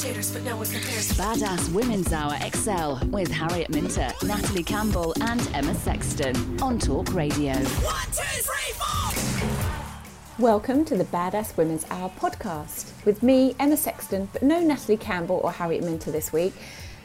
Imitators, 0.00 0.30
but 0.30 0.42
no 0.44 0.56
one 0.56 0.66
compares. 0.66 1.12
Badass 1.12 1.72
Women's 1.74 2.10
Hour 2.10 2.34
XL 2.38 3.06
with 3.08 3.30
Harriet 3.30 3.68
Minter, 3.68 4.10
Natalie 4.22 4.62
Campbell, 4.62 5.12
and 5.20 5.46
Emma 5.52 5.74
Sexton 5.74 6.58
on 6.62 6.78
Talk 6.78 7.12
Radio. 7.12 7.52
One, 7.52 8.06
two, 8.06 8.22
three, 8.40 8.72
four. 8.78 10.38
Welcome 10.38 10.86
to 10.86 10.96
the 10.96 11.04
Badass 11.04 11.54
Women's 11.58 11.84
Hour 11.90 12.10
podcast 12.18 13.04
with 13.04 13.22
me, 13.22 13.54
Emma 13.58 13.76
Sexton, 13.76 14.30
but 14.32 14.42
no 14.42 14.60
Natalie 14.60 14.96
Campbell 14.96 15.42
or 15.44 15.52
Harriet 15.52 15.84
Minter 15.84 16.10
this 16.10 16.32
week. 16.32 16.54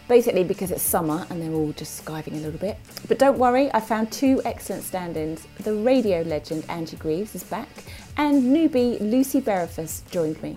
Basically, 0.07 0.45
because 0.45 0.71
it's 0.71 0.81
summer 0.81 1.27
and 1.29 1.41
they're 1.41 1.51
all 1.51 1.73
just 1.73 2.05
skiving 2.05 2.33
a 2.33 2.45
little 2.45 2.59
bit. 2.59 2.77
But 3.09 3.19
don't 3.19 3.37
worry, 3.37 3.73
I 3.73 3.81
found 3.81 4.09
two 4.13 4.41
excellent 4.45 4.83
stand 4.83 5.17
ins. 5.17 5.45
The 5.59 5.73
radio 5.73 6.21
legend 6.21 6.63
Angie 6.69 6.95
Greaves 6.95 7.35
is 7.35 7.43
back, 7.43 7.67
and 8.15 8.55
newbie 8.55 9.01
Lucy 9.01 9.41
Beresford 9.41 9.89
joined 10.11 10.41
me. 10.41 10.55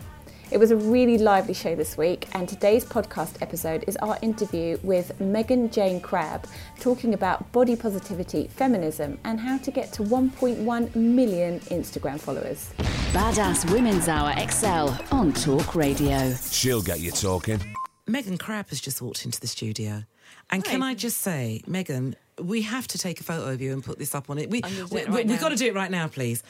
It 0.51 0.57
was 0.57 0.71
a 0.71 0.77
really 0.77 1.19
lively 1.19 1.53
show 1.53 1.75
this 1.75 1.99
week, 1.99 2.27
and 2.33 2.49
today's 2.49 2.83
podcast 2.83 3.43
episode 3.43 3.85
is 3.87 3.99
our 3.99 4.19
interview 4.23 4.79
with 4.83 5.21
Megan 5.21 5.71
Jayne 5.71 6.01
Crabbe, 6.01 6.47
talking 6.81 7.13
about 7.13 7.53
body 7.53 7.77
positivity, 7.77 8.49
feminism, 8.49 9.19
and 9.25 9.39
how 9.39 9.59
to 9.59 9.71
get 9.71 9.93
to 9.93 10.03
1.1 10.05 10.97
million 10.97 11.61
Instagram 11.61 12.19
followers. 12.19 12.71
Badass 13.13 13.71
Women's 13.71 14.09
Hour 14.09 14.33
XL 14.49 15.15
on 15.15 15.35
Talk 15.35 15.75
Radio. 15.75 16.33
She'll 16.51 16.83
get 16.83 17.01
you 17.01 17.11
talking. 17.11 17.61
Megan 18.07 18.39
Crabbe 18.39 18.71
has 18.71 18.81
just 18.81 19.03
walked 19.03 19.27
into 19.27 19.39
the 19.41 19.47
studio. 19.49 20.05
And 20.51 20.65
can 20.65 20.83
I 20.83 20.95
just 20.95 21.19
say, 21.19 21.63
Megan, 21.67 22.17
we 22.41 22.63
have 22.63 22.89
to 22.89 22.99
take 22.99 23.21
a 23.21 23.23
photo 23.23 23.51
of 23.53 23.61
you 23.61 23.75
and 23.75 23.85
put 23.85 23.99
this 23.99 24.15
up 24.15 24.31
on 24.31 24.39
it. 24.39 24.49
We, 24.49 24.63
I'm 24.65 24.75
gonna 24.75 24.89
do 24.89 24.95
we, 24.95 25.01
it 25.03 25.09
right 25.09 25.17
we, 25.17 25.25
now. 25.25 25.33
have 25.33 25.41
got 25.43 25.49
to 25.51 25.57
do 25.57 25.67
it 25.67 25.75
right 25.75 25.91
now, 25.91 26.09
please. 26.09 26.43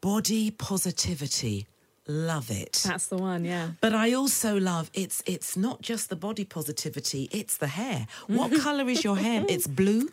Body 0.00 0.52
positivity. 0.52 1.66
Love 2.08 2.52
it. 2.52 2.82
That's 2.86 3.08
the 3.08 3.16
one, 3.16 3.44
yeah. 3.44 3.70
But 3.80 3.92
I 3.92 4.12
also 4.12 4.60
love 4.60 4.90
it's 4.94 5.24
it's 5.26 5.56
not 5.56 5.82
just 5.82 6.08
the 6.08 6.14
body 6.14 6.44
positivity, 6.44 7.28
it's 7.32 7.56
the 7.56 7.66
hair. 7.66 8.06
What 8.28 8.52
colour 8.60 8.88
is 8.88 9.02
your 9.02 9.16
hair? 9.16 9.44
It's 9.48 9.66
blue, 9.66 10.10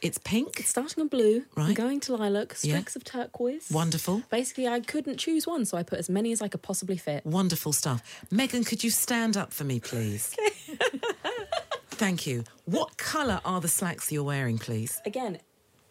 it's 0.00 0.16
pink. 0.16 0.58
It's 0.60 0.70
starting 0.70 1.02
on 1.02 1.08
blue, 1.08 1.44
Right. 1.54 1.74
going 1.76 2.00
to 2.00 2.16
lilac, 2.16 2.56
Yeah. 2.62 2.76
streaks 2.76 2.96
of 2.96 3.04
turquoise. 3.04 3.70
Wonderful. 3.70 4.22
Basically, 4.30 4.66
I 4.66 4.80
couldn't 4.80 5.18
choose 5.18 5.46
one, 5.46 5.66
so 5.66 5.76
I 5.76 5.82
put 5.82 5.98
as 5.98 6.08
many 6.08 6.32
as 6.32 6.40
I 6.40 6.48
could 6.48 6.62
possibly 6.62 6.96
fit. 6.96 7.26
Wonderful 7.26 7.74
stuff. 7.74 8.02
Megan, 8.30 8.64
could 8.64 8.82
you 8.82 8.88
stand 8.90 9.36
up 9.36 9.52
for 9.52 9.64
me, 9.64 9.80
please? 9.80 10.34
Thank 11.90 12.26
you. 12.26 12.44
What 12.64 12.96
colour 12.96 13.40
are 13.44 13.60
the 13.60 13.68
slacks 13.68 14.10
you're 14.10 14.24
wearing, 14.24 14.58
please? 14.58 15.00
Again, 15.06 15.38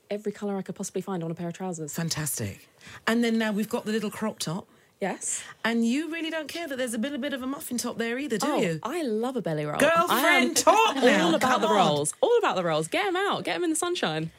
every 0.10 0.32
colour 0.32 0.58
I 0.58 0.62
could 0.62 0.76
possibly 0.76 1.02
find 1.02 1.24
on 1.24 1.32
a 1.32 1.36
pair 1.36 1.48
of 1.48 1.54
trousers. 1.54 1.94
Fantastic. 1.94 2.68
And 3.08 3.24
then 3.24 3.38
now 3.38 3.52
we've 3.52 3.70
got 3.70 3.86
the 3.86 3.92
little 3.92 4.12
crop 4.12 4.40
top. 4.40 4.68
Yes. 5.04 5.44
And 5.66 5.86
you 5.86 6.10
really 6.10 6.30
don't 6.30 6.48
care 6.48 6.66
that 6.66 6.78
there's 6.78 6.94
a 6.94 6.98
bit, 6.98 7.12
a 7.12 7.18
bit 7.18 7.34
of 7.34 7.44
a 7.44 7.46
muffin 7.46 7.78
top 7.78 7.98
there 7.98 8.18
either, 8.18 8.38
do 8.38 8.48
oh, 8.48 8.62
you? 8.62 8.80
I 8.84 9.04
love 9.04 9.36
a 9.36 9.42
belly 9.42 9.66
roll. 9.66 9.78
Girlfriend, 9.78 10.56
talk 10.56 10.96
now, 10.96 11.28
All 11.28 11.36
about 11.36 11.42
come 11.42 11.62
the 11.62 11.68
on. 11.68 11.76
rolls. 11.76 12.14
All 12.22 12.38
about 12.38 12.56
the 12.56 12.64
rolls. 12.64 12.88
Get 12.88 13.04
them 13.04 13.18
out. 13.18 13.44
Get 13.44 13.56
them 13.56 13.66
in 13.66 13.70
the 13.70 13.76
sunshine. 13.76 14.32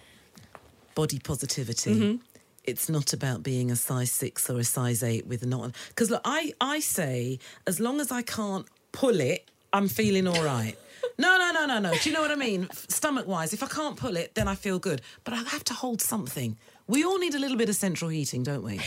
Body 0.94 1.18
positivity. 1.18 1.94
Mm-hmm. 1.94 2.16
It's 2.64 2.88
not 2.88 3.12
about 3.12 3.42
being 3.42 3.70
a 3.70 3.76
size 3.76 4.10
six 4.10 4.48
or 4.48 4.58
a 4.58 4.64
size 4.64 5.02
eight 5.02 5.26
with 5.26 5.44
not. 5.44 5.72
Because 5.88 6.10
look, 6.10 6.22
I, 6.24 6.54
I 6.62 6.80
say, 6.80 7.40
as 7.66 7.78
long 7.78 8.00
as 8.00 8.10
I 8.10 8.22
can't 8.22 8.66
pull 8.92 9.20
it, 9.20 9.50
I'm 9.70 9.88
feeling 9.88 10.26
all 10.26 10.42
right. 10.42 10.78
No, 11.16 11.38
no, 11.38 11.52
no, 11.52 11.66
no, 11.66 11.78
no. 11.78 11.94
Do 11.98 12.08
you 12.08 12.14
know 12.16 12.22
what 12.22 12.32
I 12.32 12.34
mean? 12.34 12.68
Stomach 12.72 13.28
wise, 13.28 13.52
if 13.52 13.62
I 13.62 13.66
can't 13.66 13.94
pull 13.94 14.16
it, 14.16 14.34
then 14.34 14.48
I 14.48 14.56
feel 14.56 14.80
good. 14.80 15.00
But 15.22 15.34
I 15.34 15.36
have 15.36 15.62
to 15.64 15.74
hold 15.74 16.00
something. 16.00 16.56
We 16.88 17.04
all 17.04 17.18
need 17.18 17.34
a 17.34 17.38
little 17.38 17.56
bit 17.56 17.68
of 17.68 17.76
central 17.76 18.10
heating, 18.10 18.42
don't 18.42 18.64
we? 18.64 18.80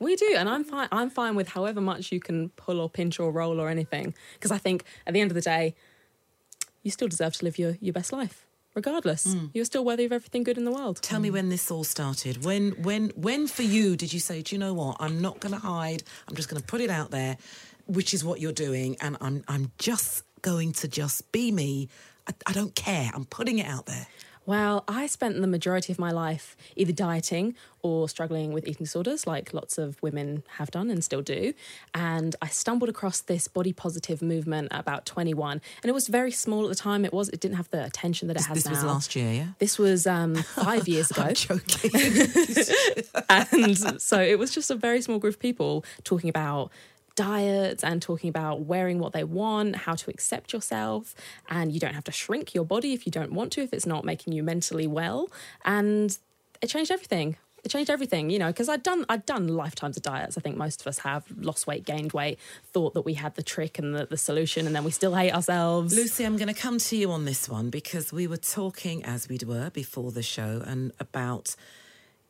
We 0.00 0.16
do, 0.16 0.34
and 0.36 0.48
I'm 0.48 0.64
fine. 0.64 0.88
I'm 0.92 1.10
fine 1.10 1.36
with 1.36 1.48
however 1.48 1.80
much 1.80 2.12
you 2.12 2.20
can 2.20 2.50
pull 2.50 2.80
or 2.80 2.90
pinch 2.90 3.18
or 3.18 3.30
roll 3.30 3.60
or 3.60 3.68
anything, 3.68 4.14
because 4.34 4.50
I 4.50 4.58
think 4.58 4.84
at 5.06 5.14
the 5.14 5.20
end 5.20 5.30
of 5.30 5.34
the 5.34 5.40
day, 5.40 5.74
you 6.82 6.90
still 6.90 7.08
deserve 7.08 7.34
to 7.34 7.44
live 7.44 7.58
your, 7.58 7.76
your 7.80 7.92
best 7.92 8.12
life, 8.12 8.46
regardless. 8.74 9.32
Hmm. 9.32 9.46
You're 9.54 9.64
still 9.64 9.84
worthy 9.84 10.04
of 10.04 10.12
everything 10.12 10.44
good 10.44 10.58
in 10.58 10.64
the 10.64 10.70
world. 10.70 11.00
Tell 11.02 11.18
me 11.20 11.30
when 11.30 11.48
this 11.48 11.70
all 11.70 11.82
started. 11.82 12.44
When, 12.44 12.72
when, 12.82 13.10
when 13.16 13.48
for 13.48 13.62
you 13.62 13.96
did 13.96 14.12
you 14.12 14.20
say, 14.20 14.42
do 14.42 14.54
you 14.54 14.58
know 14.58 14.74
what? 14.74 14.96
I'm 15.00 15.20
not 15.20 15.40
going 15.40 15.54
to 15.54 15.60
hide. 15.60 16.02
I'm 16.28 16.36
just 16.36 16.48
going 16.48 16.60
to 16.60 16.66
put 16.66 16.80
it 16.80 16.90
out 16.90 17.10
there, 17.10 17.38
which 17.86 18.14
is 18.14 18.24
what 18.24 18.40
you're 18.40 18.52
doing, 18.52 18.96
and 19.00 19.16
I'm, 19.20 19.42
I'm 19.48 19.72
just 19.78 20.22
going 20.42 20.72
to 20.74 20.88
just 20.88 21.32
be 21.32 21.50
me. 21.50 21.88
I, 22.28 22.32
I 22.46 22.52
don't 22.52 22.74
care. 22.74 23.10
I'm 23.14 23.24
putting 23.24 23.58
it 23.58 23.66
out 23.66 23.86
there. 23.86 24.06
Well, 24.46 24.84
I 24.86 25.06
spent 25.06 25.40
the 25.40 25.46
majority 25.48 25.92
of 25.92 25.98
my 25.98 26.12
life 26.12 26.56
either 26.76 26.92
dieting 26.92 27.56
or 27.82 28.08
struggling 28.08 28.52
with 28.52 28.66
eating 28.66 28.84
disorders, 28.84 29.26
like 29.26 29.52
lots 29.52 29.76
of 29.76 30.00
women 30.02 30.44
have 30.58 30.70
done 30.70 30.88
and 30.90 31.02
still 31.04 31.20
do. 31.22 31.52
And 31.94 32.34
I 32.40 32.46
stumbled 32.48 32.88
across 32.88 33.20
this 33.20 33.48
body 33.48 33.72
positive 33.72 34.22
movement 34.22 34.68
at 34.70 34.80
about 34.80 35.04
21, 35.04 35.60
and 35.82 35.88
it 35.90 35.92
was 35.92 36.06
very 36.08 36.30
small 36.30 36.64
at 36.64 36.68
the 36.68 36.74
time. 36.76 37.04
It 37.04 37.12
was. 37.12 37.28
It 37.30 37.40
didn't 37.40 37.56
have 37.56 37.70
the 37.70 37.84
attention 37.84 38.28
that 38.28 38.34
it 38.36 38.38
This, 38.38 38.46
has 38.46 38.62
this 38.64 38.70
was 38.70 38.82
now. 38.82 38.88
last 38.88 39.16
year, 39.16 39.32
yeah. 39.32 39.46
This 39.58 39.78
was 39.78 40.06
um, 40.06 40.34
five 40.54 40.86
years 40.88 41.10
ago. 41.10 41.22
I'm 41.22 41.34
joking. 41.34 41.90
and 43.28 44.00
so 44.00 44.20
it 44.20 44.38
was 44.38 44.52
just 44.52 44.70
a 44.70 44.76
very 44.76 45.02
small 45.02 45.18
group 45.18 45.34
of 45.34 45.40
people 45.40 45.84
talking 46.04 46.30
about 46.30 46.70
diets 47.16 47.82
and 47.82 48.00
talking 48.00 48.28
about 48.28 48.60
wearing 48.60 48.98
what 48.98 49.12
they 49.12 49.24
want, 49.24 49.74
how 49.76 49.94
to 49.94 50.10
accept 50.10 50.52
yourself, 50.52 51.14
and 51.48 51.72
you 51.72 51.80
don't 51.80 51.94
have 51.94 52.04
to 52.04 52.12
shrink 52.12 52.54
your 52.54 52.64
body 52.64 52.92
if 52.92 53.06
you 53.06 53.12
don't 53.12 53.32
want 53.32 53.52
to, 53.52 53.62
if 53.62 53.72
it's 53.72 53.86
not 53.86 54.04
making 54.04 54.32
you 54.32 54.42
mentally 54.42 54.86
well. 54.86 55.28
And 55.64 56.16
it 56.62 56.68
changed 56.68 56.90
everything. 56.90 57.36
It 57.64 57.70
changed 57.70 57.90
everything, 57.90 58.30
you 58.30 58.38
know, 58.38 58.46
because 58.46 58.68
I'd 58.68 58.84
done 58.84 59.04
I'd 59.08 59.26
done 59.26 59.48
lifetimes 59.48 59.96
of 59.96 60.04
diets. 60.04 60.38
I 60.38 60.40
think 60.40 60.56
most 60.56 60.82
of 60.82 60.86
us 60.86 60.98
have 61.00 61.24
lost 61.36 61.66
weight, 61.66 61.84
gained 61.84 62.12
weight, 62.12 62.38
thought 62.72 62.94
that 62.94 63.00
we 63.00 63.14
had 63.14 63.34
the 63.34 63.42
trick 63.42 63.80
and 63.80 63.92
the, 63.92 64.06
the 64.06 64.16
solution, 64.16 64.66
and 64.66 64.76
then 64.76 64.84
we 64.84 64.92
still 64.92 65.16
hate 65.16 65.32
ourselves. 65.32 65.92
Lucy, 65.96 66.22
I'm 66.22 66.36
going 66.36 66.46
to 66.46 66.60
come 66.60 66.78
to 66.78 66.96
you 66.96 67.10
on 67.10 67.24
this 67.24 67.48
one 67.48 67.70
because 67.70 68.12
we 68.12 68.28
were 68.28 68.36
talking, 68.36 69.04
as 69.04 69.28
we 69.28 69.40
were 69.44 69.70
before 69.70 70.12
the 70.12 70.22
show, 70.22 70.62
and 70.64 70.92
about 71.00 71.56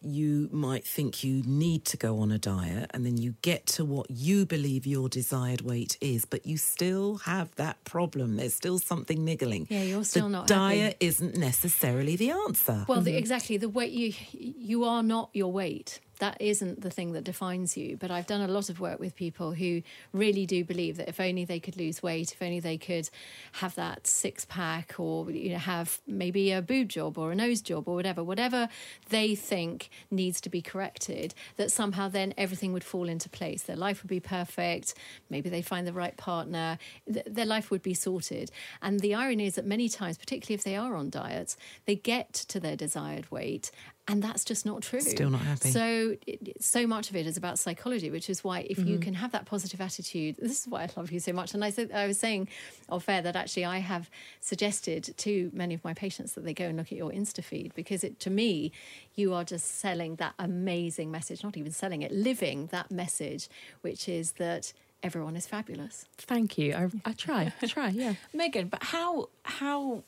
you 0.07 0.49
might 0.53 0.85
think 0.85 1.25
you 1.25 1.43
need 1.45 1.85
to 1.87 1.97
go 1.97 2.21
on 2.21 2.33
a 2.33 2.39
diet 2.39 2.91
and 2.95 3.05
then 3.05 3.17
you 3.17 3.35
get 3.43 3.67
to 3.67 3.85
what 3.85 4.11
you 4.11 4.47
believe 4.47 4.87
your 4.87 5.09
desired 5.09 5.63
weight 5.63 5.99
is, 6.01 6.25
but 6.25 6.47
you 6.47 6.57
still 6.57 7.19
have 7.19 7.55
that 7.57 7.83
problem. 7.85 8.37
There's 8.37 8.55
still 8.55 8.79
something 8.79 9.25
niggling. 9.25 9.67
Yeah, 9.69 9.83
you're 9.83 10.05
still 10.05 10.25
the 10.25 10.31
not 10.31 10.51
happy. 10.51 10.79
diet 10.79 10.97
isn't 11.01 11.37
necessarily 11.37 12.17
the 12.17 12.31
answer. 12.31 12.85
Well, 12.89 13.01
the, 13.01 13.11
mm-hmm. 13.11 13.19
exactly. 13.19 13.57
The 13.57 13.69
weight 13.69 13.93
you 13.93 14.15
you 14.33 14.85
are 14.85 15.03
not 15.03 15.31
your 15.33 15.53
weight. 15.53 16.01
That 16.19 16.41
isn't 16.41 16.81
the 16.81 16.91
thing 16.91 17.13
that 17.13 17.25
defines 17.25 17.77
you. 17.77 17.97
But 17.97 18.11
I've 18.11 18.27
done 18.27 18.41
a 18.41 18.49
lot 18.49 18.71
of 18.71 18.81
work 18.81 18.99
with 18.99 19.15
people 19.15 19.53
who 19.53 19.83
really 20.13 20.47
do 20.47 20.65
believe 20.65 20.97
that 20.97 21.09
if 21.09 21.21
only 21.21 21.45
they 21.45 21.61
could 21.61 21.77
lose 21.77 22.03
weight, 22.03 22.33
if 22.33 22.41
only 22.41 22.61
they 22.61 22.79
could 22.79 23.09
have 23.53 23.75
that 23.75 24.07
six 24.07 24.45
pack, 24.45 24.99
or 24.99 25.31
you 25.31 25.51
know, 25.51 25.59
have 25.59 26.01
maybe 26.07 26.53
a 26.53 26.63
boob 26.63 26.89
job 26.89 27.19
or 27.19 27.33
a 27.33 27.35
nose 27.35 27.61
job 27.61 27.87
or 27.87 27.95
whatever, 27.95 28.25
whatever 28.25 28.69
they 29.11 29.35
think 29.35 29.91
needs 30.11 30.41
to 30.41 30.49
be 30.49 30.63
corrected, 30.63 31.35
that 31.57 31.71
somehow 31.71 32.09
then 32.09 32.33
everything 32.39 32.73
would 32.73 32.85
fall 32.85 33.09
into 33.09 33.29
place. 33.29 33.63
Their 33.63 33.77
life 33.77 34.03
would 34.03 34.09
be 34.09 34.21
perfect. 34.21 34.95
Maybe 35.29 35.51
they 35.51 35.63
find 35.63 35.87
the 35.87 35.93
right 35.93 36.17
partner. 36.17 36.79
Th- 37.13 37.27
their 37.27 37.47
life 37.47 37.71
would 37.71 37.83
be 37.83 37.95
sorted. 37.95 38.51
And 38.81 39.01
the 39.01 39.15
irony 39.15 39.47
is 39.47 39.57
that 39.57 39.67
many 39.67 39.89
times, 39.89 40.19
particularly 40.19 40.55
if 40.55 40.65
they 40.65 40.77
are 40.77 40.97
on 40.97 41.11
diets, 41.11 41.57
they 41.85 41.97
get 41.97 42.33
to 42.33 42.61
their 42.61 42.77
desired 42.77 43.31
weight 43.31 43.71
And 44.09 44.23
that's 44.23 44.45
just 44.45 44.65
not 44.65 44.83
true. 44.83 45.01
Still 45.01 45.31
not 45.31 45.41
happy. 45.41 45.71
So, 45.71 46.17
it, 46.27 46.63
so 46.63 46.87
much 46.87 47.11
of 47.11 47.17
it 47.17 47.27
is 47.27 47.37
about 47.37 47.59
psychology, 47.59 48.11
which 48.11 48.31
is 48.31 48.45
why 48.45 48.61
if 48.61 48.79
you 48.79 48.99
mm. 48.99 49.03
can 49.03 49.15
have 49.15 49.33
that 49.33 49.47
positive 49.47 49.81
attitude, 49.81 50.37
this 50.39 50.61
is 50.61 50.69
why 50.69 50.85
I 50.85 50.89
love 50.97 51.11
you 51.11 51.19
so 51.19 51.33
much. 51.33 51.55
And 51.55 51.65
I 51.65 51.71
said, 51.71 51.91
I 51.91 52.07
was 52.07 52.19
saying 52.19 52.49
off 52.89 53.09
air 53.09 53.21
that 53.23 53.35
actually 53.35 53.65
I 53.65 53.79
have 53.79 54.09
suggested 54.41 55.13
to 55.17 55.51
many 55.53 55.75
of 55.75 55.83
my 55.83 55.93
patients 55.93 56.35
that 56.35 56.45
they 56.45 56.55
go 56.55 56.67
and 56.67 56.77
look 56.77 56.93
at 56.93 56.99
your 56.99 57.11
Insta 57.11 57.43
feed 57.43 57.75
because 57.75 58.05
it, 58.05 58.21
to 58.21 58.31
me, 58.31 58.71
you 59.17 59.35
are 59.35 59.43
just 59.43 59.81
selling 59.81 60.17
that 60.17 60.35
amazing 60.39 61.11
message, 61.11 61.43
not 61.43 61.57
even 61.57 61.73
selling 61.73 62.03
it, 62.03 62.13
living 62.13 62.67
that 62.67 62.93
message, 62.93 63.49
which 63.81 64.09
is 64.09 64.33
that 64.33 64.73
everyone 65.03 65.35
is 65.37 65.47
fabulous. 65.47 66.07
Thank 66.17 66.59
you. 66.59 66.75
I, 66.75 66.91
I 67.05 67.13
try. 67.13 67.53
I 67.61 67.67
try. 67.77 67.89
Yeah. 67.89 68.15
Megan, 68.33 68.69
but 68.69 68.83
how 68.83 69.31
how 69.43 70.05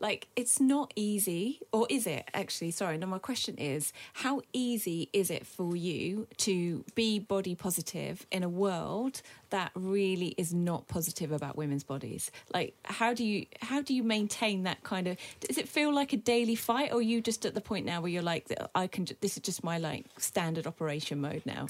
like 0.00 0.28
it's 0.36 0.60
not 0.60 0.92
easy 0.96 1.60
or 1.72 1.86
is 1.90 2.06
it 2.06 2.28
actually? 2.34 2.70
Sorry 2.70 2.98
no 2.98 3.06
my 3.06 3.18
question 3.18 3.56
is 3.56 3.92
how 4.14 4.42
easy 4.52 5.08
is 5.12 5.30
it 5.30 5.46
for 5.46 5.76
you 5.76 6.26
to 6.38 6.84
be 6.94 7.18
body 7.18 7.54
positive 7.54 8.26
in 8.30 8.42
a 8.42 8.48
world 8.48 9.22
that 9.50 9.70
really 9.74 10.34
is 10.36 10.52
not 10.52 10.88
positive 10.88 11.32
about 11.32 11.56
women's 11.56 11.84
bodies? 11.84 12.30
Like 12.52 12.74
how 12.84 13.14
do 13.14 13.24
you 13.24 13.46
how 13.60 13.82
do 13.82 13.94
you 13.94 14.02
maintain 14.02 14.64
that 14.64 14.82
kind 14.82 15.06
of 15.06 15.16
does 15.40 15.58
it 15.58 15.68
feel 15.68 15.92
like 15.94 16.12
a 16.12 16.16
daily 16.16 16.54
fight 16.54 16.92
or 16.92 17.02
you 17.02 17.20
just 17.20 17.44
at 17.46 17.54
the 17.54 17.60
point 17.60 17.86
now 17.86 18.00
where 18.00 18.10
you're 18.10 18.22
like 18.22 18.52
i 18.74 18.86
can 18.86 19.06
this 19.20 19.36
is 19.36 19.42
just 19.42 19.64
my 19.64 19.78
like 19.78 20.06
standard 20.18 20.66
operation 20.66 21.20
mode 21.20 21.42
now 21.44 21.66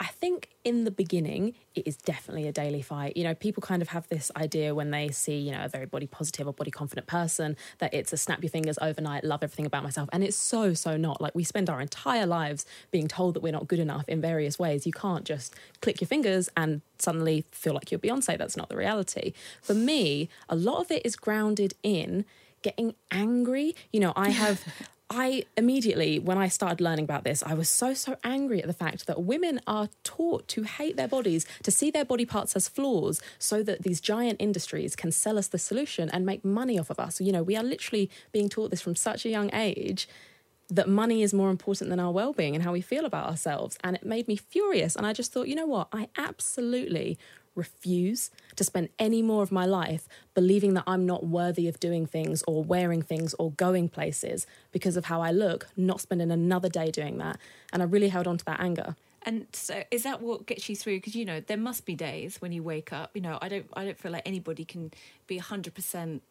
I 0.00 0.06
think 0.06 0.48
in 0.64 0.84
the 0.84 0.90
beginning, 0.90 1.54
it 1.74 1.86
is 1.86 1.98
definitely 1.98 2.48
a 2.48 2.52
daily 2.52 2.80
fight. 2.80 3.18
You 3.18 3.24
know, 3.24 3.34
people 3.34 3.60
kind 3.60 3.82
of 3.82 3.88
have 3.88 4.08
this 4.08 4.30
idea 4.34 4.74
when 4.74 4.90
they 4.90 5.10
see, 5.10 5.36
you 5.36 5.52
know, 5.52 5.62
a 5.62 5.68
very 5.68 5.84
body 5.84 6.06
positive 6.06 6.46
or 6.46 6.54
body 6.54 6.70
confident 6.70 7.06
person 7.06 7.54
that 7.78 7.92
it's 7.92 8.10
a 8.10 8.16
snap 8.16 8.42
your 8.42 8.48
fingers 8.48 8.78
overnight, 8.80 9.24
love 9.24 9.42
everything 9.42 9.66
about 9.66 9.82
myself. 9.82 10.08
And 10.10 10.24
it's 10.24 10.38
so, 10.38 10.72
so 10.72 10.96
not. 10.96 11.20
Like 11.20 11.34
we 11.34 11.44
spend 11.44 11.68
our 11.68 11.82
entire 11.82 12.24
lives 12.24 12.64
being 12.90 13.08
told 13.08 13.34
that 13.34 13.42
we're 13.42 13.52
not 13.52 13.68
good 13.68 13.78
enough 13.78 14.08
in 14.08 14.22
various 14.22 14.58
ways. 14.58 14.86
You 14.86 14.92
can't 14.92 15.24
just 15.24 15.54
click 15.82 16.00
your 16.00 16.08
fingers 16.08 16.48
and 16.56 16.80
suddenly 16.98 17.44
feel 17.52 17.74
like 17.74 17.90
you're 17.90 18.00
Beyonce. 18.00 18.38
That's 18.38 18.56
not 18.56 18.70
the 18.70 18.76
reality. 18.76 19.34
For 19.60 19.74
me, 19.74 20.30
a 20.48 20.56
lot 20.56 20.80
of 20.80 20.90
it 20.90 21.04
is 21.04 21.14
grounded 21.14 21.74
in 21.82 22.24
getting 22.62 22.94
angry. 23.10 23.76
You 23.92 24.00
know, 24.00 24.14
I 24.16 24.30
have. 24.30 24.64
I 25.12 25.44
immediately, 25.56 26.20
when 26.20 26.38
I 26.38 26.46
started 26.46 26.80
learning 26.80 27.04
about 27.04 27.24
this, 27.24 27.42
I 27.42 27.54
was 27.54 27.68
so, 27.68 27.94
so 27.94 28.16
angry 28.22 28.60
at 28.60 28.68
the 28.68 28.72
fact 28.72 29.08
that 29.08 29.24
women 29.24 29.60
are 29.66 29.88
taught 30.04 30.46
to 30.48 30.62
hate 30.62 30.96
their 30.96 31.08
bodies, 31.08 31.44
to 31.64 31.72
see 31.72 31.90
their 31.90 32.04
body 32.04 32.24
parts 32.24 32.54
as 32.54 32.68
flaws, 32.68 33.20
so 33.36 33.64
that 33.64 33.82
these 33.82 34.00
giant 34.00 34.36
industries 34.40 34.94
can 34.94 35.10
sell 35.10 35.36
us 35.36 35.48
the 35.48 35.58
solution 35.58 36.08
and 36.10 36.24
make 36.24 36.44
money 36.44 36.78
off 36.78 36.90
of 36.90 37.00
us. 37.00 37.20
You 37.20 37.32
know, 37.32 37.42
we 37.42 37.56
are 37.56 37.64
literally 37.64 38.08
being 38.30 38.48
taught 38.48 38.70
this 38.70 38.80
from 38.80 38.94
such 38.94 39.26
a 39.26 39.28
young 39.28 39.52
age 39.52 40.08
that 40.68 40.88
money 40.88 41.24
is 41.24 41.34
more 41.34 41.50
important 41.50 41.90
than 41.90 41.98
our 41.98 42.12
well 42.12 42.32
being 42.32 42.54
and 42.54 42.62
how 42.62 42.72
we 42.72 42.80
feel 42.80 43.04
about 43.04 43.28
ourselves. 43.28 43.76
And 43.82 43.96
it 43.96 44.06
made 44.06 44.28
me 44.28 44.36
furious. 44.36 44.94
And 44.94 45.04
I 45.04 45.12
just 45.12 45.32
thought, 45.32 45.48
you 45.48 45.56
know 45.56 45.66
what? 45.66 45.88
I 45.92 46.08
absolutely 46.16 47.18
refuse 47.64 48.30
to 48.56 48.64
spend 48.64 48.88
any 48.98 49.22
more 49.22 49.42
of 49.42 49.52
my 49.52 49.66
life 49.66 50.08
believing 50.34 50.74
that 50.74 50.84
I'm 50.86 51.04
not 51.06 51.22
worthy 51.26 51.68
of 51.68 51.78
doing 51.78 52.06
things 52.06 52.42
or 52.48 52.64
wearing 52.64 53.02
things 53.02 53.34
or 53.38 53.52
going 53.52 53.88
places 53.88 54.46
because 54.72 54.96
of 54.96 55.04
how 55.04 55.20
I 55.20 55.30
look, 55.30 55.68
not 55.76 56.00
spending 56.00 56.30
another 56.30 56.68
day 56.68 56.90
doing 56.90 57.18
that. 57.18 57.36
And 57.72 57.82
I 57.82 57.84
really 57.84 58.08
held 58.08 58.26
on 58.26 58.38
to 58.38 58.44
that 58.46 58.60
anger. 58.60 58.96
And 59.22 59.46
so, 59.52 59.82
is 59.90 60.02
that 60.04 60.22
what 60.22 60.46
gets 60.46 60.68
you 60.68 60.76
through? 60.76 60.96
Because 60.96 61.14
you 61.14 61.26
know, 61.26 61.40
there 61.40 61.58
must 61.58 61.84
be 61.84 61.94
days 61.94 62.40
when 62.40 62.52
you 62.52 62.62
wake 62.62 62.90
up. 62.92 63.10
You 63.14 63.20
know, 63.20 63.38
I 63.42 63.48
don't, 63.48 63.66
I 63.74 63.84
don't 63.84 63.98
feel 63.98 64.12
like 64.12 64.26
anybody 64.26 64.64
can 64.64 64.92
be 65.26 65.36
hundred 65.36 65.74
percent 65.74 66.22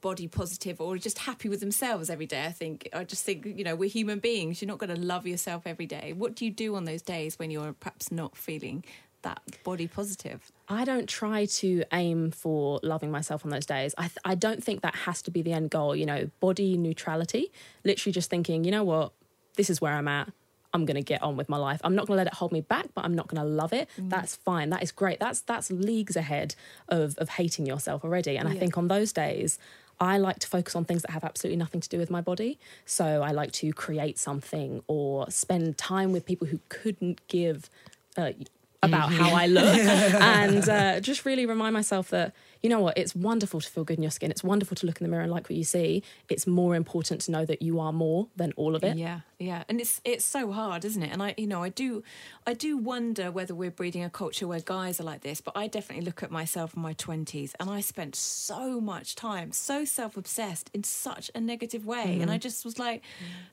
body 0.00 0.26
positive 0.26 0.80
or 0.80 0.98
just 0.98 1.18
happy 1.18 1.48
with 1.48 1.60
themselves 1.60 2.10
every 2.10 2.26
day. 2.26 2.44
I 2.44 2.52
think 2.52 2.88
I 2.92 3.04
just 3.04 3.24
think 3.24 3.46
you 3.46 3.64
know 3.64 3.74
we're 3.74 3.90
human 3.90 4.18
beings. 4.18 4.60
You're 4.60 4.68
not 4.68 4.78
going 4.78 4.94
to 4.94 5.00
love 5.00 5.26
yourself 5.26 5.62
every 5.66 5.86
day. 5.86 6.12
What 6.12 6.34
do 6.34 6.44
you 6.44 6.50
do 6.50 6.76
on 6.76 6.84
those 6.84 7.02
days 7.02 7.38
when 7.38 7.50
you're 7.50 7.72
perhaps 7.72 8.12
not 8.12 8.36
feeling 8.36 8.84
that 9.26 9.42
body 9.64 9.86
positive? 9.86 10.52
I 10.68 10.84
don't 10.84 11.08
try 11.08 11.46
to 11.46 11.84
aim 11.92 12.30
for 12.30 12.80
loving 12.82 13.10
myself 13.10 13.44
on 13.44 13.50
those 13.50 13.66
days. 13.66 13.94
I, 13.98 14.02
th- 14.02 14.18
I 14.24 14.34
don't 14.34 14.62
think 14.62 14.80
that 14.82 14.94
has 14.94 15.20
to 15.22 15.30
be 15.30 15.42
the 15.42 15.52
end 15.52 15.70
goal, 15.70 15.94
you 15.94 16.06
know, 16.06 16.30
body 16.40 16.76
neutrality. 16.76 17.52
Literally 17.84 18.12
just 18.12 18.30
thinking, 18.30 18.64
you 18.64 18.70
know 18.70 18.84
what, 18.84 19.12
this 19.56 19.68
is 19.68 19.80
where 19.80 19.94
I'm 19.94 20.08
at. 20.08 20.32
I'm 20.72 20.84
going 20.84 20.96
to 20.96 21.02
get 21.02 21.22
on 21.22 21.36
with 21.36 21.48
my 21.48 21.56
life. 21.56 21.80
I'm 21.84 21.94
not 21.94 22.06
going 22.06 22.16
to 22.16 22.24
let 22.24 22.26
it 22.26 22.34
hold 22.34 22.52
me 22.52 22.60
back, 22.60 22.86
but 22.94 23.04
I'm 23.04 23.14
not 23.14 23.28
going 23.28 23.42
to 23.42 23.48
love 23.48 23.72
it. 23.72 23.88
That's 24.10 24.36
fine. 24.36 24.70
That 24.70 24.82
is 24.82 24.92
great. 24.92 25.18
That's 25.18 25.40
that's 25.40 25.70
leagues 25.70 26.16
ahead 26.16 26.54
of 26.88 27.16
of 27.18 27.30
hating 27.30 27.66
yourself 27.66 28.04
already. 28.04 28.36
And 28.36 28.46
I 28.46 28.52
think 28.60 28.76
on 28.76 28.88
those 28.88 29.12
days, 29.12 29.58
I 29.98 30.18
like 30.18 30.38
to 30.40 30.46
focus 30.46 30.76
on 30.76 30.84
things 30.84 31.02
that 31.02 31.12
have 31.12 31.24
absolutely 31.24 31.56
nothing 31.56 31.80
to 31.80 31.88
do 31.88 31.98
with 31.98 32.10
my 32.10 32.20
body. 32.20 32.58
So 32.84 33.22
I 33.22 33.30
like 33.30 33.52
to 33.52 33.72
create 33.72 34.18
something 34.18 34.82
or 34.86 35.30
spend 35.30 35.78
time 35.78 36.12
with 36.12 36.26
people 36.26 36.46
who 36.48 36.60
couldn't 36.68 37.26
give 37.28 37.70
uh, 38.16 38.32
about 38.86 39.12
how 39.12 39.34
I 39.34 39.46
look 39.46 39.64
and 39.74 40.68
uh, 40.68 41.00
just 41.00 41.24
really 41.24 41.46
remind 41.46 41.74
myself 41.74 42.10
that, 42.10 42.34
you 42.66 42.70
know 42.70 42.80
what, 42.80 42.98
it's 42.98 43.14
wonderful 43.14 43.60
to 43.60 43.70
feel 43.70 43.84
good 43.84 43.96
in 43.96 44.02
your 44.02 44.10
skin. 44.10 44.28
It's 44.32 44.42
wonderful 44.42 44.74
to 44.78 44.86
look 44.86 45.00
in 45.00 45.04
the 45.04 45.08
mirror 45.08 45.22
and 45.22 45.30
like 45.30 45.48
what 45.48 45.56
you 45.56 45.62
see. 45.62 46.02
It's 46.28 46.48
more 46.48 46.74
important 46.74 47.20
to 47.20 47.30
know 47.30 47.44
that 47.44 47.62
you 47.62 47.78
are 47.78 47.92
more 47.92 48.26
than 48.34 48.52
all 48.56 48.74
of 48.74 48.82
it. 48.82 48.96
Yeah, 48.96 49.20
yeah, 49.38 49.62
and 49.68 49.80
it's 49.80 50.00
it's 50.04 50.24
so 50.24 50.50
hard, 50.50 50.84
isn't 50.84 51.00
it? 51.00 51.12
And 51.12 51.22
I, 51.22 51.36
you 51.36 51.46
know, 51.46 51.62
I 51.62 51.68
do, 51.68 52.02
I 52.44 52.54
do 52.54 52.76
wonder 52.76 53.30
whether 53.30 53.54
we're 53.54 53.70
breeding 53.70 54.02
a 54.02 54.10
culture 54.10 54.48
where 54.48 54.58
guys 54.58 54.98
are 54.98 55.04
like 55.04 55.20
this. 55.20 55.40
But 55.40 55.56
I 55.56 55.68
definitely 55.68 56.04
look 56.04 56.24
at 56.24 56.32
myself 56.32 56.74
in 56.74 56.82
my 56.82 56.92
twenties, 56.94 57.54
and 57.60 57.70
I 57.70 57.80
spent 57.82 58.16
so 58.16 58.80
much 58.80 59.14
time, 59.14 59.52
so 59.52 59.84
self 59.84 60.16
obsessed 60.16 60.68
in 60.74 60.82
such 60.82 61.30
a 61.36 61.40
negative 61.40 61.86
way, 61.86 62.18
and 62.20 62.32
I 62.32 62.34
mm-hmm. 62.34 62.40
just 62.40 62.64
was 62.64 62.80
like, 62.80 63.04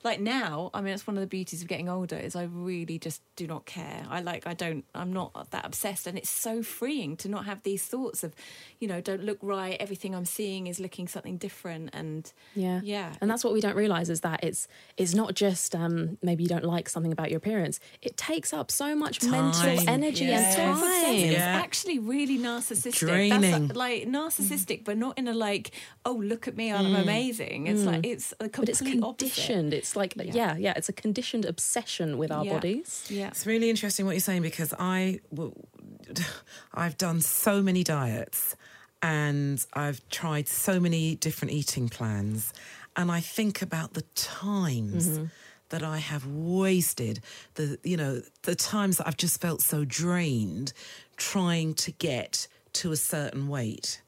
like 0.04 0.20
now. 0.20 0.72
I 0.74 0.82
mean, 0.82 0.96
it's 0.96 1.06
one 1.06 1.18
of 1.18 1.22
the 1.22 1.28
beauties 1.28 1.62
of 1.62 1.68
getting 1.68 1.88
older 1.88 2.16
is 2.16 2.36
I 2.36 2.46
really 2.46 2.98
just 2.98 3.22
do 3.36 3.46
not 3.46 3.68
care. 3.68 4.08
I 4.10 4.22
like, 4.22 4.48
I 4.48 4.56
don't, 4.56 4.86
I'm 4.96 5.14
not 5.14 5.52
that 5.52 5.68
obsessed, 5.68 6.08
and 6.08 6.18
it's 6.18 6.32
so 6.32 6.64
freeing 6.64 7.16
to 7.18 7.30
not 7.30 7.46
have 7.46 7.62
these 7.62 7.86
thoughts 7.86 8.24
of, 8.24 8.34
you 8.80 8.88
know, 8.88 9.03
don't 9.04 9.24
look 9.24 9.38
right. 9.42 9.78
Everything 9.80 10.16
I'm 10.16 10.26
seeing 10.26 10.68
is 10.68 10.80
looking 10.80 11.08
something 11.08 11.38
different, 11.38 11.90
and 11.94 12.32
Yeah, 12.56 12.82
yeah, 12.84 13.14
and 13.22 13.30
that's 13.30 13.44
what 13.44 13.54
we 13.54 13.62
don't 13.62 13.76
realize 13.76 14.10
is 14.10 14.22
that 14.22 14.44
it's 14.44 14.68
it's 14.98 15.14
not 15.14 15.36
just 15.36 15.76
um, 15.76 16.18
maybe 16.22 16.44
you 16.44 16.50
don't 16.50 16.64
like 16.66 16.90
something 16.90 17.12
about 17.12 17.30
your 17.30 17.38
appearance. 17.38 17.80
It 18.02 18.18
takes 18.18 18.54
up 18.54 18.72
so 18.72 18.96
much 18.96 19.24
mental 19.24 19.78
energy 19.90 20.26
Yeah. 20.26 20.38
and 20.40 20.54
Self-obsessed 20.56 21.06
time. 21.06 21.16
is 21.16 21.32
Yeah. 21.34 21.62
actually 21.66 22.00
really 22.00 22.38
narcissistic. 22.40 23.00
Draining. 23.00 23.42
That's 23.68 23.76
like 23.76 24.04
narcissistic, 24.08 24.84
but 24.86 24.98
not 24.98 25.18
in 25.18 25.28
a 25.28 25.34
like, 25.34 25.72
oh 26.06 26.14
look 26.14 26.48
at 26.48 26.56
me, 26.56 26.72
I'm 26.72 26.96
amazing. 26.96 27.68
It's 27.68 27.84
like 27.84 28.06
it's 28.06 28.34
a 28.40 28.50
complete 28.50 28.56
But 28.58 28.70
it's 28.70 28.82
opposite. 28.82 29.02
conditioned. 29.02 29.74
It's 29.74 29.96
like 29.96 30.14
yeah. 30.18 30.56
yeah, 30.58 30.74
It's 30.76 30.90
a 30.90 30.94
conditioned 30.94 31.46
obsession 31.46 32.18
with 32.18 32.32
our 32.32 32.46
Yeah. 32.46 32.54
bodies. 32.54 33.06
Yeah. 33.10 33.28
It's 33.28 33.46
really 33.46 33.70
interesting 33.70 34.06
what 34.06 34.14
you're 34.14 34.20
saying 34.32 34.42
because 34.42 34.74
I 34.80 35.20
I've 36.74 36.98
done 36.98 37.22
so 37.22 37.62
many 37.62 37.84
diets 37.84 38.56
and 39.04 39.64
I've 39.74 40.02
tried 40.10 40.48
so 40.48 40.80
many 40.80 41.16
different 41.16 41.52
eating 41.54 41.90
plans, 41.90 42.54
and 42.96 43.12
I 43.12 43.20
think 43.20 43.62
about 43.62 43.94
the 43.94 44.04
times 44.16 45.10
mm-hmm. 45.10 45.26
that 45.70 45.84
I 45.84 45.98
have 45.98 46.26
wasted, 46.26 47.20
the 47.56 47.78
you 47.84 47.98
know 47.98 48.22
the 48.44 48.56
times 48.56 48.98
that 48.98 49.08
I've 49.08 49.18
just 49.18 49.42
felt 49.42 49.62
so 49.62 49.84
drained 49.86 50.72
trying 51.18 51.74
to 51.76 51.92
get 51.92 52.48
to 52.74 52.92
a 52.92 52.98
certain 52.98 53.48
weight. 53.50 54.02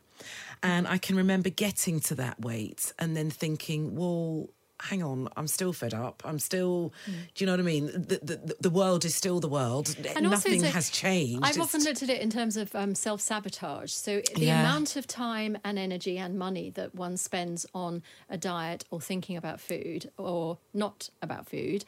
And 0.63 0.87
I 0.87 0.97
can 0.97 1.15
remember 1.15 1.49
getting 1.49 1.99
to 2.01 2.15
that 2.15 2.39
weight 2.39 2.91
and 2.97 3.15
then 3.15 3.29
thinking, 3.29 3.95
well, 3.95 4.49
hang 4.81 5.01
on, 5.01 5.29
I'm 5.37 5.47
still 5.47 5.71
fed 5.73 5.93
up. 5.93 6.21
I'm 6.25 6.37
still, 6.39 6.93
do 7.33 7.43
you 7.43 7.45
know 7.45 7.53
what 7.53 7.59
I 7.59 7.63
mean? 7.63 7.85
The, 7.87 8.19
the, 8.21 8.55
the 8.59 8.69
world 8.69 9.05
is 9.05 9.15
still 9.15 9.39
the 9.39 9.47
world. 9.47 9.95
And 10.15 10.29
Nothing 10.29 10.61
to- 10.61 10.69
has 10.69 10.89
changed. 10.89 11.43
I've 11.43 11.51
It's- 11.51 11.63
often 11.63 11.83
looked 11.83 12.03
at 12.03 12.09
it 12.09 12.21
in 12.21 12.29
terms 12.29 12.57
of 12.57 12.75
um, 12.75 12.93
self 12.95 13.21
sabotage. 13.21 13.91
So 13.91 14.21
the 14.35 14.45
Yeah. 14.45 14.59
amount 14.59 14.95
of 14.95 15.07
time 15.07 15.57
and 15.63 15.79
energy 15.79 16.17
and 16.17 16.37
money 16.37 16.69
that 16.71 16.93
one 16.93 17.17
spends 17.17 17.65
on 17.73 18.03
a 18.29 18.37
diet 18.37 18.83
or 18.91 18.99
thinking 18.99 19.37
about 19.37 19.59
food 19.61 20.11
or 20.17 20.57
not 20.73 21.09
about 21.21 21.47
food 21.47 21.85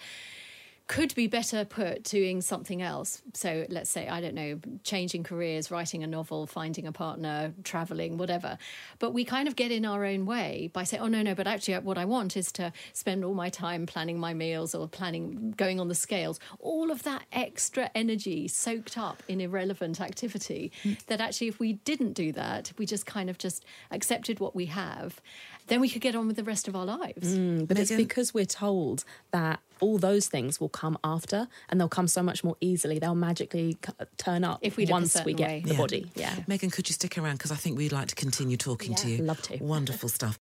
could 0.87 1.13
be 1.15 1.27
better 1.27 1.65
put 1.65 2.03
doing 2.03 2.39
something 2.41 2.81
else. 2.81 3.21
So 3.33 3.65
let's 3.69 3.89
say, 3.89 4.07
I 4.07 4.21
don't 4.21 4.33
know, 4.33 4.59
changing 4.83 5.23
careers, 5.23 5.69
writing 5.69 6.03
a 6.03 6.07
novel, 6.07 6.47
finding 6.47 6.87
a 6.87 6.93
partner, 6.93 7.53
traveling, 7.65 8.17
whatever. 8.17 8.57
But 8.99 9.13
we 9.13 9.25
kind 9.25 9.49
of 9.49 9.57
get 9.57 9.71
in 9.71 9.85
our 9.85 10.05
own 10.05 10.25
way 10.25 10.69
by 10.71 10.85
saying, 10.85 11.03
oh, 11.03 11.07
no, 11.07 11.21
no, 11.21 11.35
but 11.35 11.45
actually, 11.45 11.77
what 11.79 11.97
I 11.97 12.05
want 12.05 12.37
is 12.37 12.51
to 12.53 12.71
spend 12.93 13.25
all 13.25 13.33
my 13.33 13.49
time 13.49 13.85
planning 13.85 14.17
my 14.17 14.33
meals 14.33 14.73
or 14.73 14.87
planning 14.87 15.53
going 15.57 15.79
on 15.79 15.89
the 15.89 15.95
scales. 15.95 16.39
All 16.59 16.89
of 16.89 17.03
that 17.03 17.23
extra 17.33 17.91
energy 17.93 18.47
soaked 18.47 18.97
up 18.97 19.21
in 19.27 19.41
irrelevant 19.41 19.99
activity 19.99 20.71
hmm. 20.83 20.93
that 21.07 21.19
actually, 21.19 21.47
if 21.47 21.59
we 21.59 21.73
didn't 21.73 22.13
do 22.13 22.31
that, 22.31 22.71
we 22.77 22.85
just 22.85 23.05
kind 23.05 23.29
of 23.29 23.37
just 23.37 23.65
accepted 23.91 24.39
what 24.39 24.55
we 24.55 24.67
have, 24.67 25.21
then 25.67 25.81
we 25.81 25.89
could 25.89 26.01
get 26.01 26.15
on 26.15 26.27
with 26.27 26.35
the 26.35 26.43
rest 26.43 26.67
of 26.67 26.75
our 26.75 26.85
lives. 26.85 27.35
Mm, 27.37 27.67
but 27.67 27.77
it's 27.77 27.91
because 27.91 28.33
we're 28.33 28.45
told 28.45 29.03
that 29.31 29.59
all 29.79 29.97
those 29.97 30.27
things 30.27 30.59
will 30.59 30.69
come 30.69 30.97
after 31.03 31.47
and 31.69 31.79
they'll 31.79 31.87
come 31.89 32.07
so 32.07 32.23
much 32.23 32.43
more 32.43 32.55
easily. 32.61 32.99
They'll 32.99 33.15
magically 33.15 33.77
c- 33.85 33.93
turn 34.17 34.43
up 34.43 34.59
If 34.61 34.75
we 34.77 34.85
once 34.85 35.15
we 35.25 35.33
get 35.33 35.47
way. 35.47 35.63
the 35.65 35.71
Yeah. 35.73 35.77
body. 35.77 36.11
Yeah. 36.15 36.35
Megan, 36.47 36.69
could 36.71 36.89
you 36.89 36.93
stick 36.93 37.17
around? 37.17 37.33
Because 37.37 37.51
I 37.51 37.55
think 37.55 37.77
we'd 37.77 37.91
like 37.91 38.07
to 38.07 38.15
continue 38.15 38.57
talking 38.57 38.95
to 38.95 39.09
you. 39.09 39.17
Love 39.23 39.41
to. 39.43 39.57
Wonderful 39.57 40.09
stuff. 40.09 40.39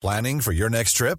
Planning 0.00 0.40
for 0.40 0.52
your 0.52 0.68
next 0.70 0.92
trip? 0.94 1.18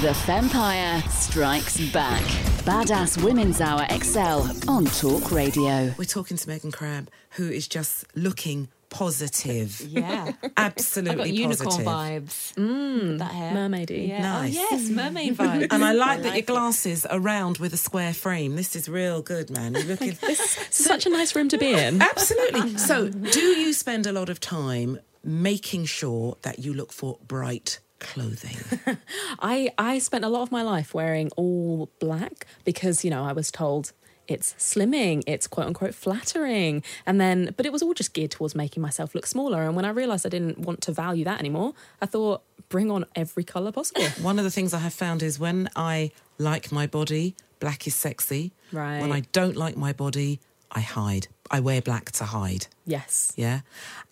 The 0.00 0.14
Fempire 0.26 1.06
strikes 1.10 1.78
back. 1.92 2.22
Badass 2.64 3.22
Women's 3.22 3.60
Hour 3.60 3.86
XL 3.92 4.68
on 4.70 4.86
Talk 4.86 5.30
Radio. 5.30 5.92
We're 5.98 6.04
talking 6.04 6.36
to 6.38 6.48
Megan 6.48 6.70
Crabbe, 6.72 7.08
who 7.30 7.48
is 7.50 7.68
just 7.68 8.06
looking 8.16 8.68
positive. 8.88 9.78
Yeah. 9.82 10.32
Absolutely 10.56 11.10
I've 11.12 11.18
got 11.18 11.30
unicorn 11.32 11.84
positive. 11.84 11.86
vibes. 11.86 12.54
Mm, 12.54 13.18
That 13.18 13.32
hair. 13.32 13.52
mermaidy. 13.54 14.08
Yeah. 14.08 14.22
Nice. 14.22 14.56
Oh, 14.56 14.66
yes, 14.70 14.88
mermaid 14.88 15.36
vibes. 15.38 15.68
And 15.70 15.84
I 15.84 15.92
like 15.92 16.22
that 16.22 16.28
your 16.32 16.36
it. 16.38 16.46
glasses 16.46 17.04
are 17.04 17.20
round 17.20 17.58
with 17.58 17.74
a 17.74 17.78
square 17.78 18.14
frame. 18.14 18.56
This 18.56 18.74
is 18.74 18.88
real 18.88 19.20
good, 19.20 19.50
man. 19.50 19.74
You're 19.74 19.84
looking 19.84 20.12
This 20.22 20.40
is 20.40 20.66
Such 20.74 21.04
a 21.04 21.10
nice 21.10 21.34
room 21.36 21.48
to 21.50 21.58
be 21.58 21.74
in. 21.74 22.00
Absolutely. 22.00 22.78
So, 22.78 23.08
do 23.10 23.40
you 23.40 23.72
spend 23.74 24.06
a 24.06 24.12
lot 24.12 24.30
of 24.30 24.40
time 24.40 24.98
making 25.22 25.84
sure 25.84 26.38
that 26.42 26.58
you 26.60 26.72
look 26.72 26.90
for 26.92 27.18
bright 27.26 27.80
clothing? 28.00 28.56
I 29.38 29.72
I 29.78 29.98
spent 29.98 30.24
a 30.24 30.28
lot 30.28 30.42
of 30.42 30.52
my 30.52 30.62
life 30.62 30.94
wearing 30.94 31.30
all 31.36 31.90
black 32.00 32.46
because 32.64 33.04
you 33.04 33.10
know 33.10 33.24
I 33.24 33.32
was 33.32 33.50
told 33.50 33.92
it's 34.30 34.54
slimming, 34.54 35.24
it's 35.26 35.46
quote 35.46 35.66
unquote 35.66 35.94
flattering, 35.94 36.82
and 37.04 37.20
then 37.20 37.52
but 37.56 37.66
it 37.66 37.72
was 37.72 37.82
all 37.82 37.94
just 37.94 38.14
geared 38.14 38.30
towards 38.30 38.54
making 38.54 38.82
myself 38.82 39.14
look 39.14 39.26
smaller. 39.26 39.64
And 39.64 39.74
when 39.74 39.84
I 39.84 39.90
realised 39.90 40.24
I 40.24 40.28
didn't 40.28 40.58
want 40.58 40.80
to 40.82 40.92
value 40.92 41.24
that 41.24 41.40
anymore, 41.40 41.74
I 42.00 42.06
thought 42.06 42.42
bring 42.68 42.90
on 42.90 43.04
every 43.16 43.44
colour 43.44 43.72
possible. 43.72 44.04
One 44.22 44.38
of 44.38 44.44
the 44.44 44.50
things 44.50 44.72
I 44.72 44.78
have 44.78 44.94
found 44.94 45.22
is 45.22 45.38
when 45.38 45.68
I 45.74 46.12
like 46.38 46.70
my 46.70 46.86
body, 46.86 47.34
black 47.58 47.86
is 47.86 47.94
sexy. 47.94 48.52
Right. 48.72 49.00
When 49.00 49.12
I 49.12 49.20
don't 49.32 49.56
like 49.56 49.76
my 49.76 49.92
body, 49.92 50.40
I 50.70 50.80
hide. 50.80 51.26
I 51.50 51.60
wear 51.60 51.82
black 51.82 52.12
to 52.12 52.24
hide. 52.24 52.66
Yes. 52.86 53.32
Yeah. 53.36 53.60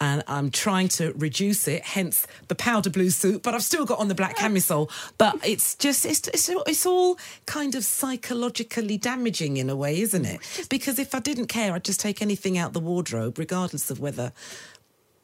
And 0.01 0.25
I'm 0.27 0.51
trying 0.51 0.89
to 0.89 1.13
reduce 1.17 1.69
it, 1.69 1.83
hence 1.85 2.27
the 2.49 2.55
powder 2.55 2.91
blue 2.91 3.11
suit, 3.11 3.43
but 3.43 3.55
I've 3.55 3.63
still 3.63 3.85
got 3.85 3.99
on 3.99 4.09
the 4.09 4.15
black 4.15 4.37
camisole. 4.37 4.91
But 5.19 5.37
it's 5.45 5.75
just, 5.77 6.05
it's, 6.05 6.27
it's, 6.29 6.49
it's 6.49 6.87
all 6.87 7.19
kind 7.47 7.75
of 7.75 7.85
psychologically 7.85 8.97
damaging 8.97 9.57
in 9.57 9.71
a 9.71 9.77
way, 9.77 10.01
isn't 10.01 10.25
it? 10.25 10.41
Because 10.69 10.99
if 10.99 11.15
I 11.15 11.21
didn't 11.21 11.47
care, 11.47 11.73
I'd 11.75 11.85
just 11.85 12.01
take 12.01 12.21
anything 12.23 12.59
out 12.59 12.73
the 12.73 12.81
wardrobe, 12.81 13.39
regardless 13.39 13.91
of 13.91 14.01
whether 14.01 14.33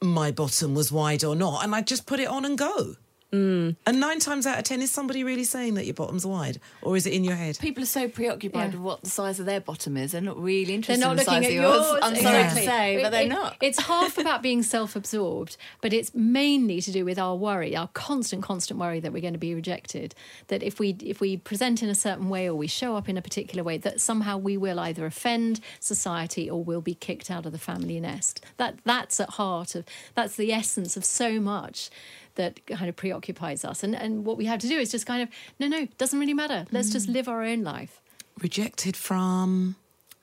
my 0.00 0.30
bottom 0.30 0.74
was 0.74 0.92
wide 0.92 1.24
or 1.24 1.34
not, 1.34 1.64
and 1.64 1.74
I'd 1.74 1.86
just 1.86 2.06
put 2.06 2.20
it 2.20 2.28
on 2.28 2.44
and 2.44 2.58
go. 2.58 2.96
Mm. 3.34 3.76
And 3.86 4.00
nine 4.00 4.20
times 4.20 4.46
out 4.46 4.58
of 4.58 4.64
ten, 4.64 4.80
is 4.80 4.90
somebody 4.90 5.24
really 5.24 5.44
saying 5.44 5.74
that 5.74 5.86
your 5.86 5.94
bottom's 5.94 6.24
wide, 6.24 6.60
or 6.82 6.96
is 6.96 7.06
it 7.06 7.12
in 7.12 7.24
your 7.24 7.34
head? 7.34 7.58
People 7.58 7.82
are 7.82 7.86
so 7.86 8.08
preoccupied 8.08 8.72
Yeah. 8.72 8.78
with 8.78 8.80
what 8.80 9.02
the 9.02 9.10
size 9.10 9.40
of 9.40 9.46
their 9.46 9.60
bottom 9.60 9.96
is. 9.96 10.12
They're 10.12 10.20
not 10.20 10.40
really 10.40 10.74
interested. 10.74 11.00
They're 11.02 11.08
not 11.08 11.18
in 11.18 11.24
the 11.24 11.30
looking 11.30 11.42
size 11.42 11.46
at 11.46 11.52
yours. 11.52 11.86
yours. 11.86 11.98
I'm 12.02 12.16
sorry 12.16 12.36
exactly. 12.44 12.60
to 12.60 12.66
say, 12.66 13.02
but 13.02 13.10
they're 13.10 13.22
it- 13.22 13.28
not. 13.28 13.56
It's 13.60 13.80
half 13.82 14.18
about 14.18 14.42
being 14.42 14.62
self-absorbed, 14.74 15.56
but 15.80 15.92
it's 15.92 16.14
mainly 16.14 16.80
to 16.82 16.92
do 16.92 17.04
with 17.04 17.18
our 17.18 17.34
worry, 17.34 17.74
our 17.76 17.88
constant, 17.88 18.42
constant 18.42 18.78
worry 18.78 19.00
that 19.00 19.12
we're 19.12 19.20
going 19.22 19.32
to 19.32 19.38
be 19.38 19.54
rejected. 19.54 20.14
That 20.48 20.62
if 20.62 20.78
we 20.78 20.96
if 21.02 21.20
we 21.20 21.36
present 21.36 21.82
in 21.82 21.88
a 21.88 21.94
certain 21.94 22.28
way 22.28 22.48
or 22.48 22.54
we 22.54 22.66
show 22.68 22.96
up 22.96 23.08
in 23.08 23.16
a 23.16 23.22
particular 23.22 23.64
way, 23.64 23.78
that 23.78 24.00
somehow 24.00 24.38
we 24.38 24.56
will 24.56 24.78
either 24.78 25.06
offend 25.06 25.60
society 25.80 26.48
or 26.48 26.62
we'll 26.62 26.80
be 26.80 26.94
kicked 26.94 27.30
out 27.30 27.46
of 27.46 27.52
the 27.52 27.58
family 27.58 27.98
nest. 28.00 28.44
That 28.58 28.76
that's 28.84 29.18
at 29.20 29.30
heart 29.30 29.74
of 29.74 29.84
that's 30.14 30.36
the 30.36 30.52
essence 30.52 30.96
of 30.96 31.04
so 31.04 31.40
much 31.40 31.90
that 32.36 32.64
kind 32.66 32.88
of 32.88 32.96
preoccupies 32.96 33.64
us. 33.64 33.82
And 33.82 33.94
and 33.94 34.24
what 34.24 34.36
we 34.36 34.46
have 34.46 34.60
to 34.60 34.68
do 34.68 34.78
is 34.78 34.90
just 34.90 35.06
kind 35.06 35.22
of 35.22 35.28
no, 35.58 35.68
no, 35.68 35.86
doesn't 35.98 36.18
really 36.18 36.34
matter. 36.34 36.66
Let's 36.70 36.90
just 36.90 37.08
mm. 37.08 37.14
live 37.14 37.28
our 37.28 37.42
own 37.42 37.62
life. 37.62 38.00
Rejected 38.40 38.96
from 38.96 39.76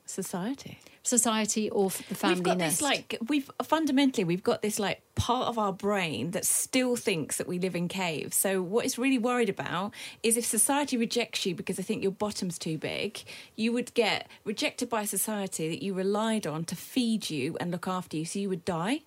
society. 0.06 0.78
Society 1.04 1.68
or 1.70 1.86
f- 1.86 2.08
the 2.08 2.14
family 2.14 2.36
we've 2.36 2.44
got 2.44 2.58
nest. 2.58 2.78
this 2.78 2.82
like 2.82 3.18
we've 3.26 3.50
fundamentally 3.64 4.22
we've 4.22 4.44
got 4.44 4.62
this 4.62 4.78
like 4.78 5.02
part 5.16 5.48
of 5.48 5.58
our 5.58 5.72
brain 5.72 6.30
that 6.30 6.44
still 6.44 6.94
thinks 6.94 7.38
that 7.38 7.48
we 7.48 7.58
live 7.58 7.74
in 7.74 7.88
caves. 7.88 8.36
So 8.36 8.62
what 8.62 8.84
it's 8.84 8.98
really 8.98 9.18
worried 9.18 9.48
about 9.48 9.92
is 10.22 10.36
if 10.36 10.44
society 10.44 10.96
rejects 10.96 11.44
you 11.44 11.56
because 11.56 11.76
they 11.76 11.82
think 11.82 12.04
your 12.04 12.12
bottom's 12.12 12.56
too 12.56 12.78
big, 12.78 13.24
you 13.56 13.72
would 13.72 13.92
get 13.94 14.28
rejected 14.44 14.88
by 14.88 15.04
society 15.04 15.68
that 15.70 15.82
you 15.82 15.92
relied 15.92 16.46
on 16.46 16.64
to 16.66 16.76
feed 16.76 17.30
you 17.30 17.56
and 17.58 17.72
look 17.72 17.88
after 17.88 18.16
you, 18.16 18.24
so 18.24 18.38
you 18.38 18.48
would 18.48 18.64
die. 18.64 19.00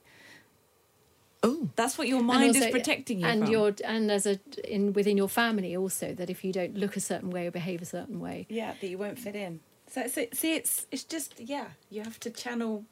Oh, 1.45 1.69
that's 1.75 1.97
what 1.97 2.07
your 2.07 2.17
And 2.19 2.27
mind 2.27 2.55
is 2.55 2.65
protecting 2.71 3.19
you 3.19 3.25
and 3.27 3.43
from. 3.43 3.51
your 3.51 3.75
and 3.83 4.11
as 4.11 4.25
a 4.25 4.39
in 4.63 4.93
within 4.93 5.15
your 5.17 5.29
family 5.29 5.75
also 5.77 6.13
that 6.13 6.29
if 6.29 6.43
you 6.43 6.51
don't 6.51 6.75
look 6.75 6.95
a 6.97 6.99
certain 6.99 7.29
way 7.29 7.45
or 7.47 7.51
behave 7.51 7.81
a 7.81 7.85
certain 7.85 8.19
way 8.19 8.47
yeah, 8.49 8.73
that 8.81 8.87
you 8.87 8.97
won't 8.97 9.19
fit 9.19 9.35
in. 9.35 9.59
So, 9.87 10.07
so 10.07 10.25
see, 10.33 10.55
it's 10.55 10.87
it's 10.91 11.03
just 11.03 11.39
yeah, 11.39 11.67
you 11.89 12.01
have 12.03 12.19
to 12.21 12.29
channel 12.29 12.83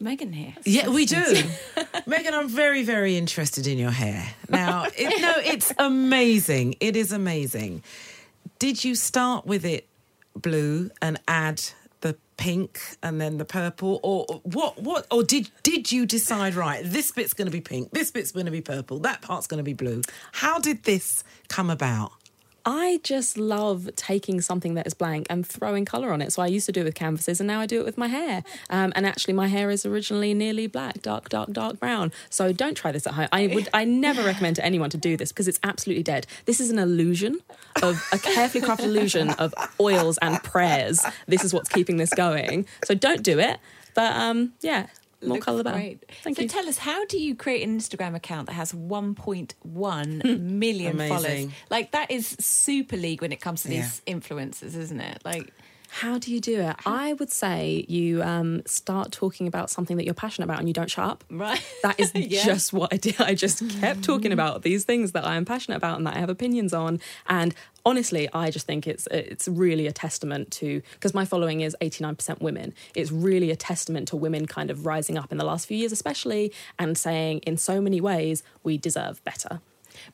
Megan 0.00 0.32
here. 0.32 0.54
Yeah, 0.64 0.88
we 0.88 1.04
do. 1.06 1.22
Megan, 2.06 2.34
I'm 2.34 2.48
very, 2.48 2.82
very 2.82 3.16
interested 3.16 3.66
in 3.66 3.78
your 3.78 3.90
hair. 3.90 4.34
Now, 4.48 4.86
it, 4.96 5.20
no, 5.20 5.34
it's 5.38 5.72
amazing. 5.78 6.74
It 6.80 6.96
is 6.96 7.12
amazing. 7.12 7.82
Did 8.58 8.82
you 8.84 8.94
start 8.94 9.46
with 9.46 9.64
it 9.64 9.86
blue 10.34 10.90
and 11.02 11.20
add 11.28 11.58
the 11.58 11.79
pink 12.40 12.80
and 13.02 13.20
then 13.20 13.36
the 13.36 13.44
purple, 13.44 14.00
or 14.02 14.24
what? 14.42 14.82
What? 14.82 15.06
Or 15.10 15.22
did 15.22 15.50
did 15.62 15.92
you 15.92 16.06
decide 16.06 16.54
right? 16.54 16.82
This 16.82 17.12
bit's 17.12 17.34
going 17.34 17.46
to 17.46 17.52
be 17.52 17.60
pink. 17.60 17.92
This 17.92 18.10
bit's 18.10 18.32
going 18.32 18.46
to 18.46 18.52
be 18.52 18.62
purple. 18.62 18.98
That 19.00 19.20
part's 19.20 19.46
going 19.46 19.58
to 19.58 19.64
be 19.64 19.74
blue. 19.74 20.00
How 20.32 20.58
did 20.58 20.84
this 20.84 21.22
come 21.48 21.70
about? 21.70 22.12
I 22.64 23.00
just 23.02 23.38
love 23.38 23.88
taking 23.96 24.40
something 24.40 24.74
that 24.74 24.86
is 24.86 24.94
blank 24.94 25.26
and 25.30 25.46
throwing 25.46 25.84
colour 25.84 26.12
on 26.12 26.20
it. 26.20 26.32
So 26.32 26.42
I 26.42 26.46
used 26.46 26.66
to 26.66 26.72
do 26.72 26.82
it 26.82 26.84
with 26.84 26.94
canvases 26.94 27.40
and 27.40 27.46
now 27.46 27.60
I 27.60 27.66
do 27.66 27.80
it 27.80 27.84
with 27.84 27.98
my 27.98 28.08
hair. 28.08 28.42
Um, 28.68 28.92
and 28.96 29.06
actually, 29.06 29.34
my 29.34 29.48
hair 29.48 29.70
is 29.70 29.86
originally 29.86 30.34
nearly 30.34 30.66
black, 30.66 31.02
dark, 31.02 31.28
dark, 31.28 31.52
dark 31.52 31.78
brown. 31.80 32.12
So 32.28 32.52
don't 32.52 32.76
try 32.76 32.92
this 32.92 33.06
at 33.06 33.14
home. 33.14 33.28
I 33.32 33.46
would, 33.48 33.68
I 33.72 33.84
never 33.84 34.22
recommend 34.22 34.56
to 34.56 34.64
anyone 34.64 34.90
to 34.90 34.98
do 34.98 35.16
this 35.16 35.32
because 35.32 35.48
it's 35.48 35.60
absolutely 35.62 36.02
dead. 36.02 36.26
This 36.44 36.60
is 36.60 36.70
an 36.70 36.78
illusion 36.78 37.40
of 37.82 38.02
a 38.12 38.18
carefully 38.18 38.64
crafted 38.64 38.84
illusion 38.84 39.30
of 39.30 39.54
oils 39.80 40.18
and 40.18 40.42
prayers. 40.42 41.04
This 41.26 41.44
is 41.44 41.54
what's 41.54 41.68
keeping 41.68 41.96
this 41.96 42.10
going. 42.10 42.66
So 42.84 42.94
don't 42.94 43.22
do 43.22 43.38
it. 43.38 43.58
But 43.94 44.14
um, 44.16 44.52
yeah, 44.60 44.86
more 45.28 45.38
colour 45.38 45.58
the 45.58 45.64
better. 45.64 45.76
great. 45.76 46.04
Thank 46.22 46.36
so 46.36 46.42
you. 46.42 46.48
tell 46.48 46.68
us, 46.68 46.78
how 46.78 47.04
do 47.06 47.18
you 47.18 47.34
create 47.34 47.66
an 47.66 47.78
Instagram 47.78 48.14
account 48.14 48.46
that 48.46 48.54
has 48.54 48.72
1.1 48.72 50.22
hmm. 50.22 50.58
million 50.58 50.92
Amazing. 50.92 51.16
followers? 51.16 51.46
Like 51.70 51.90
that 51.92 52.10
is 52.10 52.36
super 52.40 52.96
league 52.96 53.22
when 53.22 53.32
it 53.32 53.40
comes 53.40 53.62
to 53.64 53.72
Yeah. 53.72 53.82
these 53.82 54.02
influencers, 54.06 54.76
isn't 54.76 55.00
it? 55.00 55.22
Like 55.24 55.52
How 55.90 56.18
do 56.18 56.32
you 56.32 56.40
do 56.40 56.60
it? 56.60 56.76
I 56.86 57.14
would 57.14 57.30
say 57.30 57.84
you 57.88 58.22
um, 58.22 58.62
start 58.66 59.10
talking 59.12 59.46
about 59.46 59.70
something 59.70 59.96
that 59.96 60.04
you're 60.04 60.14
passionate 60.14 60.44
about 60.44 60.60
and 60.60 60.68
you 60.68 60.72
don't 60.74 60.90
shut 60.90 61.04
up. 61.04 61.24
Right. 61.30 61.60
That 61.82 61.98
is 61.98 62.12
Yeah. 62.14 62.44
just 62.44 62.72
what 62.72 62.92
I 62.94 62.96
did. 62.96 63.20
I 63.20 63.34
just 63.34 63.68
kept 63.80 64.02
talking 64.04 64.32
about 64.32 64.62
these 64.62 64.84
things 64.84 65.12
that 65.12 65.26
I 65.26 65.36
am 65.36 65.44
passionate 65.44 65.76
about 65.76 65.98
and 65.98 66.06
that 66.06 66.14
I 66.16 66.20
have 66.20 66.30
opinions 66.30 66.72
on. 66.72 67.00
And 67.28 67.54
honestly, 67.84 68.28
I 68.32 68.50
just 68.50 68.66
think 68.66 68.86
it's 68.86 69.08
it's 69.10 69.48
really 69.48 69.86
a 69.86 69.92
testament 69.92 70.50
to 70.52 70.80
because 70.94 71.12
my 71.12 71.24
following 71.24 71.60
is 71.60 71.76
89% 71.80 72.40
women. 72.40 72.72
It's 72.94 73.10
really 73.10 73.50
a 73.50 73.56
testament 73.56 74.08
to 74.08 74.16
women 74.16 74.46
kind 74.46 74.70
of 74.70 74.86
rising 74.86 75.18
up 75.18 75.32
in 75.32 75.38
the 75.38 75.44
last 75.44 75.66
few 75.66 75.76
years, 75.76 75.92
especially, 75.92 76.52
and 76.78 76.96
saying 76.96 77.40
in 77.40 77.56
so 77.56 77.80
many 77.80 78.00
ways 78.00 78.42
we 78.62 78.78
deserve 78.78 79.22
better. 79.24 79.60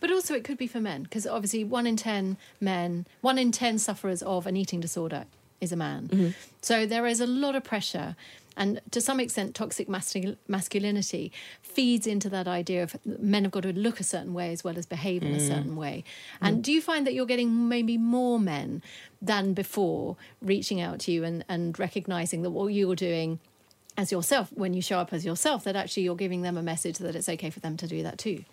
But 0.01 0.11
also, 0.11 0.35
it 0.35 0.43
could 0.43 0.59
be 0.59 0.67
for 0.67 0.81
men 0.81 1.03
because 1.03 1.27
obviously, 1.27 1.63
one 1.65 1.87
in 1.87 1.97
ten 1.97 2.39
men, 2.61 3.07
one 3.21 3.37
in 3.39 3.53
ten 3.53 3.79
sufferers 3.79 4.23
of 4.23 4.47
an 4.47 4.57
eating 4.57 4.81
disorder 4.81 5.27
is 5.61 5.73
a 5.73 5.77
man. 5.77 6.09
Mm-hmm. 6.09 6.29
So 6.63 6.87
there 6.87 7.07
is 7.07 7.21
a 7.21 7.27
lot 7.27 7.55
of 7.55 7.65
pressure. 7.65 8.17
And 8.59 8.81
to 8.91 9.03
some 9.03 9.21
extent, 9.21 9.55
toxic 9.55 9.87
mascul- 9.87 10.37
masculinity 10.49 11.31
feeds 11.63 12.07
into 12.07 12.31
that 12.31 12.49
idea 12.49 12.83
of 12.83 12.97
men 13.05 13.45
have 13.45 13.53
got 13.53 13.65
to 13.65 13.73
look 13.75 14.01
a 14.01 14.05
certain 14.05 14.33
way 14.33 14.51
as 14.51 14.65
well 14.65 14.79
as 14.79 14.87
behave 14.87 15.23
in 15.23 15.35
a 15.35 15.39
Mm. 15.39 15.47
certain 15.47 15.77
way. 15.77 16.05
And 16.41 16.65
do 16.65 16.73
you 16.73 16.81
find 16.81 17.07
that 17.07 17.13
you're 17.13 17.27
getting 17.27 17.69
maybe 17.69 17.99
more 17.99 18.39
men 18.41 18.83
than 19.21 19.53
before 19.53 20.17
reaching 20.41 20.81
out 20.81 21.01
to 21.01 21.13
you 21.13 21.23
and, 21.23 21.45
and 21.51 21.79
recognizing 21.79 22.41
that 22.43 22.51
what 22.51 22.69
you're 22.69 22.95
doing 22.97 23.41
as 23.99 24.11
yourself, 24.13 24.51
when 24.55 24.73
you 24.75 24.81
show 24.83 24.99
up 24.99 25.13
as 25.13 25.25
yourself, 25.25 25.65
that 25.65 25.77
actually 25.77 26.03
you're 26.05 26.17
giving 26.17 26.41
them 26.43 26.57
a 26.57 26.63
message 26.63 26.97
that 26.99 27.15
it's 27.15 27.29
okay 27.29 27.51
for 27.51 27.61
them 27.61 27.77
to 27.79 27.87
do 27.87 28.03
that 28.03 28.17
too? 28.19 28.45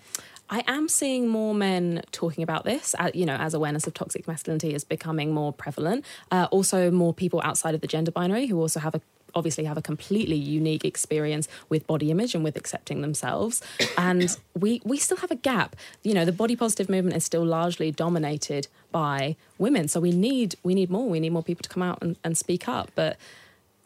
I 0.50 0.64
am 0.68 0.88
seeing 0.88 1.28
more 1.28 1.56
men 1.56 2.04
talking 2.12 2.44
about 2.44 2.64
this, 2.64 2.96
uh, 3.00 3.12
you 3.14 3.26
know, 3.26 3.36
as 3.36 3.54
awareness 3.54 3.88
of 3.88 3.94
toxic 3.94 4.28
masculinity 4.28 4.74
is 4.74 4.84
becoming 4.84 5.34
more 5.34 5.54
prevalent. 5.54 6.06
Uh, 6.32 6.48
also, 6.52 6.92
more 6.92 7.14
people 7.14 7.42
outside 7.44 7.74
of 7.76 7.82
the 7.82 7.88
gender 7.88 8.12
binary 8.12 8.48
who 8.48 8.60
also 8.60 8.80
have 8.80 8.94
a 8.96 9.02
obviously 9.36 9.64
have 9.64 9.78
a 9.78 9.82
completely 9.82 10.36
unique 10.36 10.86
experience 10.86 11.48
with 11.70 11.88
body 11.88 12.12
image 12.12 12.36
and 12.36 12.44
with 12.44 12.56
accepting 12.56 13.02
themselves. 13.02 13.62
And 13.98 14.36
we 14.58 14.82
we 14.84 14.98
still 14.98 15.18
have 15.18 15.32
a 15.32 15.36
gap. 15.36 15.76
You 16.04 16.14
know 16.14 16.26
the 16.26 16.32
body 16.32 16.56
positive 16.56 16.90
movement 16.90 17.16
is 17.16 17.24
still 17.24 17.46
largely 17.46 17.92
dominated 17.92 18.68
by 18.92 19.36
women. 19.58 19.88
So 19.88 20.00
we 20.00 20.12
need 20.12 20.56
we 20.64 20.76
need 20.76 20.90
more. 20.90 21.08
We 21.08 21.20
need 21.20 21.32
more 21.32 21.44
people 21.44 21.64
to 21.64 21.70
come 21.70 21.84
out 21.84 22.00
and, 22.02 22.18
and 22.24 22.38
speak 22.38 22.68
up. 22.68 22.92
But 22.96 23.18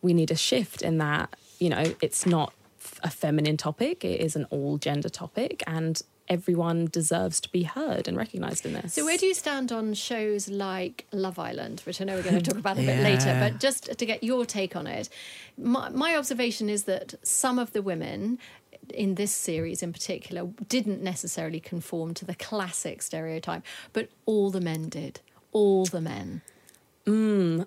we 0.02 0.14
need 0.14 0.32
a 0.32 0.36
shift 0.36 0.82
in 0.82 0.98
that 0.98 1.36
you 1.60 1.70
know 1.70 1.94
it's 2.02 2.26
not 2.26 2.54
a 3.04 3.10
feminine 3.10 3.58
topic. 3.58 4.04
It 4.04 4.22
is 4.22 4.36
an 4.36 4.46
all 4.50 4.78
gender 4.78 5.10
topic. 5.10 5.64
And 5.68 6.02
everyone 6.28 6.88
deserves 6.88 7.40
to 7.42 7.50
be 7.50 7.64
heard 7.64 8.08
and 8.08 8.18
recognized 8.18 8.66
in 8.66 8.74
this 8.74 8.94
So, 8.94 9.06
where 9.06 9.18
do 9.18 9.26
you 9.26 9.34
stand 9.34 9.72
on 9.72 9.94
shows 9.94 10.50
like 10.50 11.06
Love 11.12 11.40
Island, 11.40 11.82
which 11.86 12.02
I 12.02 12.06
know 12.06 12.16
we're 12.16 12.24
going 12.24 12.42
to 12.42 12.50
talk 12.50 12.60
about 12.60 12.78
a 12.78 12.82
bit 12.82 13.02
later, 13.02 13.38
but 13.40 13.60
just 13.60 13.98
to 13.98 14.06
get 14.06 14.24
your 14.24 14.46
take 14.46 14.76
on 14.76 14.88
it? 14.88 15.10
My, 15.58 15.90
my 15.90 16.16
observation 16.16 16.70
is 16.70 16.84
that 16.84 17.16
some 17.24 17.60
of 17.60 17.74
the 17.74 17.82
women 17.82 18.40
in 18.94 19.16
this 19.16 19.32
series 19.32 19.84
in 19.84 19.92
particular 19.92 20.48
didn't 20.68 21.02
necessarily 21.02 21.60
conform 21.60 22.14
to 22.16 22.26
the 22.26 22.36
classic 22.36 23.02
stereotype, 23.02 23.64
but 23.94 24.10
all 24.26 24.50
the 24.50 24.62
men 24.62 24.90
did. 24.90 25.20
All 25.52 25.86
the 25.86 26.02
men. 26.02 26.42
Mm. 27.06 27.66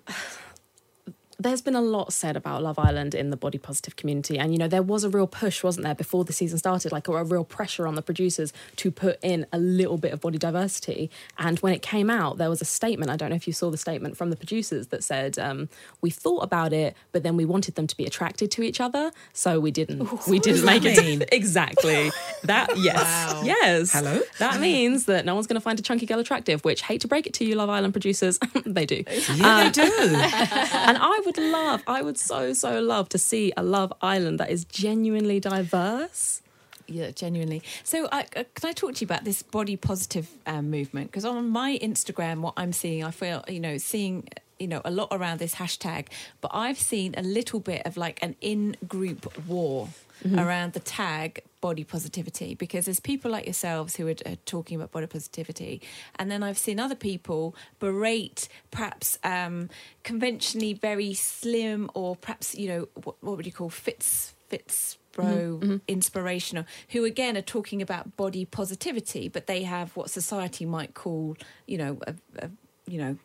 There's 1.40 1.62
been 1.62 1.74
a 1.74 1.80
lot 1.80 2.12
said 2.12 2.36
about 2.36 2.62
Love 2.62 2.78
Island 2.78 3.14
in 3.14 3.30
the 3.30 3.36
body 3.36 3.56
positive 3.56 3.96
community. 3.96 4.38
And, 4.38 4.52
you 4.52 4.58
know, 4.58 4.68
there 4.68 4.82
was 4.82 5.04
a 5.04 5.08
real 5.08 5.26
push, 5.26 5.62
wasn't 5.62 5.84
there, 5.84 5.94
before 5.94 6.24
the 6.24 6.34
season 6.34 6.58
started, 6.58 6.92
like 6.92 7.08
a, 7.08 7.12
a 7.12 7.24
real 7.24 7.44
pressure 7.44 7.86
on 7.86 7.94
the 7.94 8.02
producers 8.02 8.52
to 8.76 8.90
put 8.90 9.18
in 9.22 9.46
a 9.52 9.58
little 9.58 9.96
bit 9.96 10.12
of 10.12 10.20
body 10.20 10.36
diversity. 10.36 11.10
And 11.38 11.58
when 11.60 11.72
it 11.72 11.80
came 11.80 12.10
out, 12.10 12.36
there 12.36 12.50
was 12.50 12.60
a 12.60 12.66
statement, 12.66 13.10
I 13.10 13.16
don't 13.16 13.30
know 13.30 13.36
if 13.36 13.46
you 13.46 13.54
saw 13.54 13.70
the 13.70 13.78
statement 13.78 14.18
from 14.18 14.28
the 14.28 14.36
producers 14.36 14.88
that 14.88 15.02
said, 15.02 15.38
um, 15.38 15.70
we 16.02 16.10
thought 16.10 16.42
about 16.42 16.74
it, 16.74 16.94
but 17.12 17.22
then 17.22 17.36
we 17.36 17.46
wanted 17.46 17.74
them 17.74 17.86
to 17.86 17.96
be 17.96 18.04
attracted 18.04 18.50
to 18.52 18.62
each 18.62 18.80
other. 18.80 19.10
So 19.32 19.60
we 19.60 19.70
didn't, 19.70 20.26
we 20.28 20.38
didn't 20.38 20.66
make 20.66 20.84
it. 20.84 20.98
mean? 20.98 21.24
exactly. 21.32 22.10
That, 22.44 22.68
yes. 22.76 23.32
Wow. 23.32 23.42
Yes. 23.44 23.92
Hello? 23.92 24.20
That 24.38 24.60
means 24.60 25.06
that 25.06 25.24
no 25.24 25.34
one's 25.34 25.46
going 25.46 25.54
to 25.54 25.60
find 25.60 25.78
a 25.78 25.82
chunky 25.82 26.04
girl 26.04 26.18
attractive, 26.18 26.64
which, 26.66 26.82
hate 26.82 27.00
to 27.00 27.08
break 27.08 27.26
it 27.26 27.32
to 27.34 27.46
you, 27.46 27.54
Love 27.54 27.70
Island 27.70 27.94
producers, 27.94 28.38
they 28.66 28.84
do. 28.84 29.04
Yeah, 29.34 29.64
they 29.64 29.70
do. 29.70 29.82
and 29.82 30.98
I 30.98 31.22
would 31.24 31.29
love, 31.38 31.82
I 31.86 32.02
would 32.02 32.18
so, 32.18 32.52
so 32.52 32.80
love 32.80 33.08
to 33.10 33.18
see 33.18 33.52
a 33.56 33.62
Love 33.62 33.92
Island 34.00 34.38
that 34.40 34.50
is 34.50 34.64
genuinely 34.64 35.40
diverse. 35.40 36.42
Yeah, 36.86 37.12
genuinely. 37.12 37.62
So, 37.84 38.06
uh, 38.06 38.24
can 38.32 38.68
I 38.68 38.72
talk 38.72 38.94
to 38.94 39.00
you 39.00 39.06
about 39.06 39.24
this 39.24 39.42
body 39.42 39.76
positive 39.76 40.28
um, 40.46 40.70
movement? 40.70 41.10
Because 41.10 41.24
on 41.24 41.48
my 41.48 41.78
Instagram, 41.80 42.40
what 42.40 42.54
I'm 42.56 42.72
seeing, 42.72 43.04
I 43.04 43.12
feel, 43.12 43.44
you 43.46 43.60
know, 43.60 43.78
seeing, 43.78 44.28
you 44.58 44.66
know, 44.66 44.80
a 44.84 44.90
lot 44.90 45.08
around 45.12 45.38
this 45.38 45.54
hashtag, 45.54 46.06
but 46.40 46.50
I've 46.52 46.78
seen 46.78 47.14
a 47.16 47.22
little 47.22 47.60
bit 47.60 47.82
of 47.86 47.96
like 47.96 48.18
an 48.22 48.34
in 48.40 48.76
group 48.88 49.32
war 49.46 49.88
around 50.36 50.72
the 50.72 50.80
tag 50.80 51.42
body 51.60 51.84
positivity 51.84 52.54
because 52.54 52.86
there's 52.86 53.00
people 53.00 53.30
like 53.30 53.44
yourselves 53.44 53.96
who 53.96 54.08
are 54.08 54.14
uh, 54.26 54.36
talking 54.46 54.76
about 54.76 54.90
body 54.92 55.06
positivity. 55.06 55.80
And 56.16 56.30
then 56.30 56.42
i've 56.42 56.58
seen 56.58 56.80
other 56.80 56.94
people 56.94 57.54
berate 57.78 58.48
perhaps 58.70 59.18
um, 59.24 59.68
conventionally 60.04 60.72
very 60.72 61.14
slim 61.14 61.90
or 61.94 62.16
perhaps 62.16 62.54
you 62.54 62.68
know 62.68 62.88
what, 63.04 63.16
what 63.22 63.36
would 63.36 63.46
you 63.46 63.52
call 63.52 63.70
fits 63.70 64.34
fits 64.48 64.98
bro 65.12 65.78
inspirational 65.88 66.64
who 66.90 67.04
again 67.04 67.36
are 67.36 67.42
talking 67.42 67.82
about 67.82 68.16
body 68.16 68.44
positivity 68.44 69.28
but 69.28 69.46
they 69.46 69.62
have 69.64 69.94
what 69.96 70.08
society 70.10 70.64
might 70.64 70.94
call 70.94 71.36
you 71.66 71.78
know 71.78 71.98
a, 72.06 72.14
a 72.38 72.50
you 72.86 72.98
know 72.98 73.16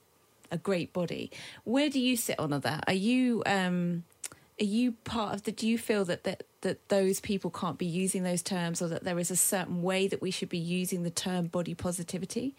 a 0.52 0.58
great 0.58 0.94
body. 0.94 1.32
Where 1.64 1.90
do 1.90 2.00
you 2.00 2.16
sit 2.16 2.40
on 2.40 2.54
all 2.54 2.60
that? 2.60 2.84
Are 2.88 2.94
you 2.94 3.44
um 3.46 4.04
are 4.60 4.66
you 4.66 4.94
part 5.04 5.34
of 5.34 5.44
the 5.44 5.52
do 5.52 5.68
you 5.68 5.78
feel 5.78 6.06
that 6.06 6.24
that 6.24 6.44
that 6.62 6.88
those 6.90 7.20
people 7.20 7.52
can't 7.52 7.78
be 7.78 7.86
using 7.86 8.24
those 8.24 8.42
terms 8.42 8.82
or 8.82 8.88
that 8.88 9.04
there 9.04 9.20
is 9.20 9.30
a 9.30 9.36
certain 9.36 9.82
way 9.82 10.08
that 10.08 10.22
we 10.22 10.32
should 10.32 10.50
be 10.50 10.58
using 10.58 11.04
the 11.04 11.10
term 11.10 11.48
body 11.48 11.74
positivity? 11.74 12.56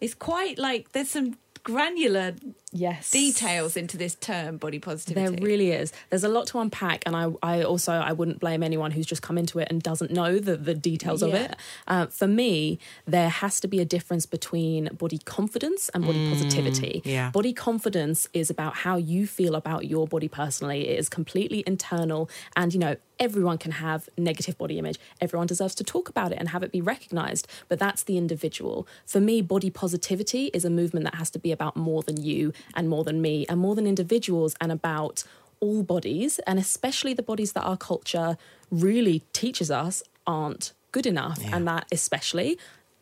It's 0.00 0.14
quite 0.14 0.58
like 0.58 0.92
there's 0.92 1.10
some 1.10 1.36
granular 1.58 2.34
Yes. 2.70 3.10
details 3.10 3.78
into 3.78 3.96
this 3.96 4.14
term 4.14 4.58
body 4.58 4.78
positivity 4.78 5.36
There 5.36 5.42
really 5.46 5.70
is. 5.70 5.90
There's 6.10 6.22
a 6.22 6.28
lot 6.28 6.46
to 6.48 6.58
unpack, 6.58 7.02
and 7.06 7.16
I, 7.16 7.32
I 7.42 7.62
also 7.62 7.92
I 7.94 8.12
wouldn't 8.12 8.40
blame 8.40 8.62
anyone 8.62 8.90
who's 8.90 9.06
just 9.06 9.22
come 9.22 9.38
into 9.38 9.58
it 9.58 9.68
and 9.70 9.82
doesn't 9.82 10.10
know 10.10 10.38
the 10.38 10.56
the 10.56 10.74
details 10.74 11.22
of 11.22 11.32
it. 11.32 11.56
Uh, 11.86 12.06
for 12.08 12.26
me, 12.26 12.78
there 13.06 13.30
has 13.30 13.58
to 13.60 13.68
be 13.68 13.80
a 13.80 13.86
difference 13.86 14.26
between 14.26 14.90
body 14.98 15.16
confidence 15.18 15.88
and 15.94 16.04
body 16.04 16.28
positivity. 16.28 17.00
yeah. 17.06 17.30
Body 17.30 17.54
confidence 17.54 18.28
is 18.34 18.50
about 18.50 18.74
how 18.76 18.96
you 18.96 19.26
feel 19.26 19.54
about 19.54 19.86
your 19.86 20.06
body 20.06 20.28
personally. 20.28 20.88
It 20.88 20.98
is 20.98 21.08
completely 21.08 21.64
internal, 21.66 22.28
and 22.54 22.74
you 22.74 22.80
know 22.80 22.96
everyone 23.18 23.58
can 23.58 23.72
have 23.72 24.08
negative 24.16 24.56
body 24.58 24.78
image. 24.78 24.98
Everyone 25.20 25.46
deserves 25.46 25.74
to 25.76 25.84
talk 25.84 26.08
about 26.08 26.32
it 26.32 26.38
and 26.38 26.50
have 26.50 26.62
it 26.62 26.72
be 26.72 26.80
recognized, 26.80 27.46
but 27.68 27.78
that's 27.78 28.02
the 28.02 28.16
individual. 28.16 28.86
For 29.06 29.20
me, 29.20 29.42
body 29.42 29.70
positivity 29.70 30.46
is 30.54 30.64
a 30.64 30.70
movement 30.70 31.04
that 31.04 31.16
has 31.16 31.30
to 31.30 31.38
be 31.38 31.52
about 31.52 31.76
more 31.76 32.02
than 32.02 32.22
you 32.22 32.52
and 32.74 32.88
more 32.88 33.04
than 33.04 33.20
me 33.20 33.46
and 33.48 33.60
more 33.60 33.74
than 33.74 33.86
individuals 33.86 34.54
and 34.60 34.70
about 34.72 35.24
all 35.60 35.82
bodies 35.82 36.38
and 36.46 36.58
especially 36.58 37.12
the 37.12 37.22
bodies 37.22 37.52
that 37.52 37.62
our 37.62 37.76
culture 37.76 38.36
really 38.70 39.24
teaches 39.32 39.70
us 39.70 40.02
aren't 40.26 40.72
good 40.92 41.06
enough 41.06 41.40
and 41.52 41.66
that 41.66 41.86
especially 41.90 42.58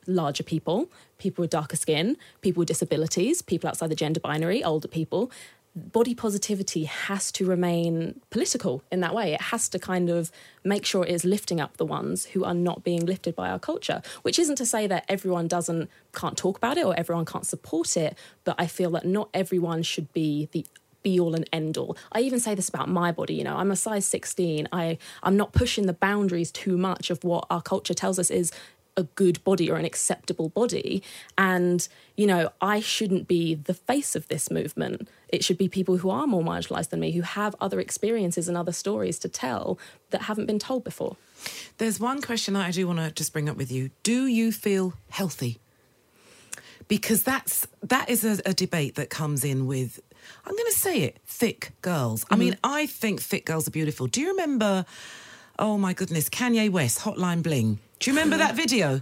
larger 0.07 0.43
people, 0.43 0.89
people 1.19 1.43
with 1.43 1.51
darker 1.51 1.77
skin, 1.77 2.17
people 2.41 2.61
with 2.61 2.69
disabilities, 2.69 3.43
people 3.43 3.69
outside 3.69 3.91
the 3.91 3.97
gender 3.97 4.21
binary, 4.21 4.63
older 4.63 4.89
people. 4.89 5.31
Body 5.77 6.15
positivity 6.15 6.85
has 6.85 7.31
to 7.33 7.45
remain 7.45 8.21
political 8.31 8.83
in 8.91 9.01
that 9.01 9.15
way. 9.15 9.35
It 9.35 9.43
has 9.43 9.69
to 9.69 9.79
kind 9.79 10.09
of 10.09 10.33
make 10.65 10.87
sure 10.87 11.05
it 11.05 11.11
is 11.11 11.25
lifting 11.25 11.61
up 11.61 11.77
the 11.77 11.85
ones 11.85 12.25
who 12.27 12.45
are 12.45 12.55
not 12.55 12.83
being 12.83 13.05
lifted 13.05 13.37
by 13.37 13.51
our 13.51 13.59
culture, 13.59 14.01
which 14.23 14.39
isn't 14.39 14.57
to 14.57 14.65
say 14.65 14.87
that 14.87 15.05
everyone 15.07 15.49
doesn't 15.49 15.91
can't 16.15 16.39
talk 16.39 16.57
about 16.57 16.79
it 16.79 16.87
or 16.87 16.99
everyone 16.99 17.27
can't 17.27 17.47
support 17.47 17.95
it, 17.97 18.17
but 18.45 18.55
I 18.59 18.67
feel 18.67 18.91
that 18.93 19.05
not 19.05 19.29
everyone 19.35 19.83
should 19.83 20.11
be 20.15 20.49
the 20.53 20.65
be 21.03 21.21
all 21.21 21.37
and 21.37 21.49
end 21.53 21.79
all. 21.79 21.97
I 22.11 22.23
even 22.23 22.41
say 22.41 22.57
this 22.57 22.69
about 22.69 22.89
my 22.89 23.13
body, 23.13 23.35
you 23.35 23.45
know, 23.45 23.57
I'm 23.57 23.71
a 23.71 23.77
size 23.77 24.07
16. 24.07 24.67
I 24.73 24.99
I'm 25.23 25.37
not 25.37 25.53
pushing 25.53 25.87
the 25.87 25.93
boundaries 25.93 26.51
too 26.51 26.77
much 26.77 27.11
of 27.11 27.23
what 27.23 27.47
our 27.49 27.63
culture 27.63 27.95
tells 27.95 28.19
us 28.19 28.29
is 28.29 28.51
a 28.97 29.05
good 29.05 29.43
body 29.45 29.71
or 29.71 29.77
an 29.77 29.85
acceptable 29.85 30.49
body 30.49 31.03
and 31.37 31.89
you 32.17 32.27
know 32.27 32.51
I 32.61 32.81
shouldn't 32.81 33.29
be 33.29 33.55
the 33.55 33.75
face 33.75 34.17
of 34.17 34.29
this 34.29 34.51
movement. 34.51 35.09
It 35.29 35.45
should 35.45 35.59
be 35.59 35.69
people 35.69 35.99
who 35.99 36.11
are 36.11 36.27
more 36.27 36.43
marginalized 36.43 36.91
than 36.91 37.01
me 37.01 37.13
who 37.13 37.23
have 37.23 37.55
other 37.61 37.81
experiences 37.81 38.49
and 38.49 38.57
other 38.57 38.73
stories 38.73 39.19
to 39.21 39.29
tell 39.29 39.79
that 40.11 40.23
haven't 40.23 40.47
been 40.47 40.59
told 40.59 40.85
before. 40.85 41.17
There's 41.79 42.01
one 42.01 42.23
question 42.23 42.55
that 42.55 42.67
I 42.67 42.71
do 42.71 42.87
want 42.87 43.01
to 43.01 43.11
just 43.11 43.33
bring 43.33 43.49
up 43.49 43.57
with 43.57 43.71
you. 43.71 43.91
Do 44.03 44.27
you 44.27 44.53
feel 44.53 44.95
healthy? 45.11 45.59
Because 46.89 47.23
that's 47.23 47.67
that 47.83 48.09
is 48.09 48.25
a, 48.25 48.39
a 48.47 48.55
debate 48.55 48.95
that 48.95 49.11
comes 49.11 49.45
in 49.45 49.67
with 49.67 50.01
I'm 50.45 50.55
going 50.55 50.73
to 50.73 50.79
say 50.79 51.03
it, 51.03 51.19
thick 51.27 51.73
girls. 51.83 52.25
I 52.25 52.35
mm-hmm. 52.35 52.41
mean, 52.41 52.57
I 52.65 52.87
think 52.87 53.21
thick 53.21 53.47
girls 53.47 53.69
are 53.69 53.71
beautiful. 53.71 54.07
Do 54.07 54.21
you 54.21 54.29
remember 54.31 54.85
oh 55.59 55.79
my 55.79 55.93
goodness, 55.93 56.29
Kanye 56.29 56.71
West, 56.71 57.01
Hotline 57.01 57.43
Bling? 57.43 57.79
Do 58.01 58.11
you 58.11 58.17
remember 58.17 58.37
that 58.39 58.55
video? 58.65 59.01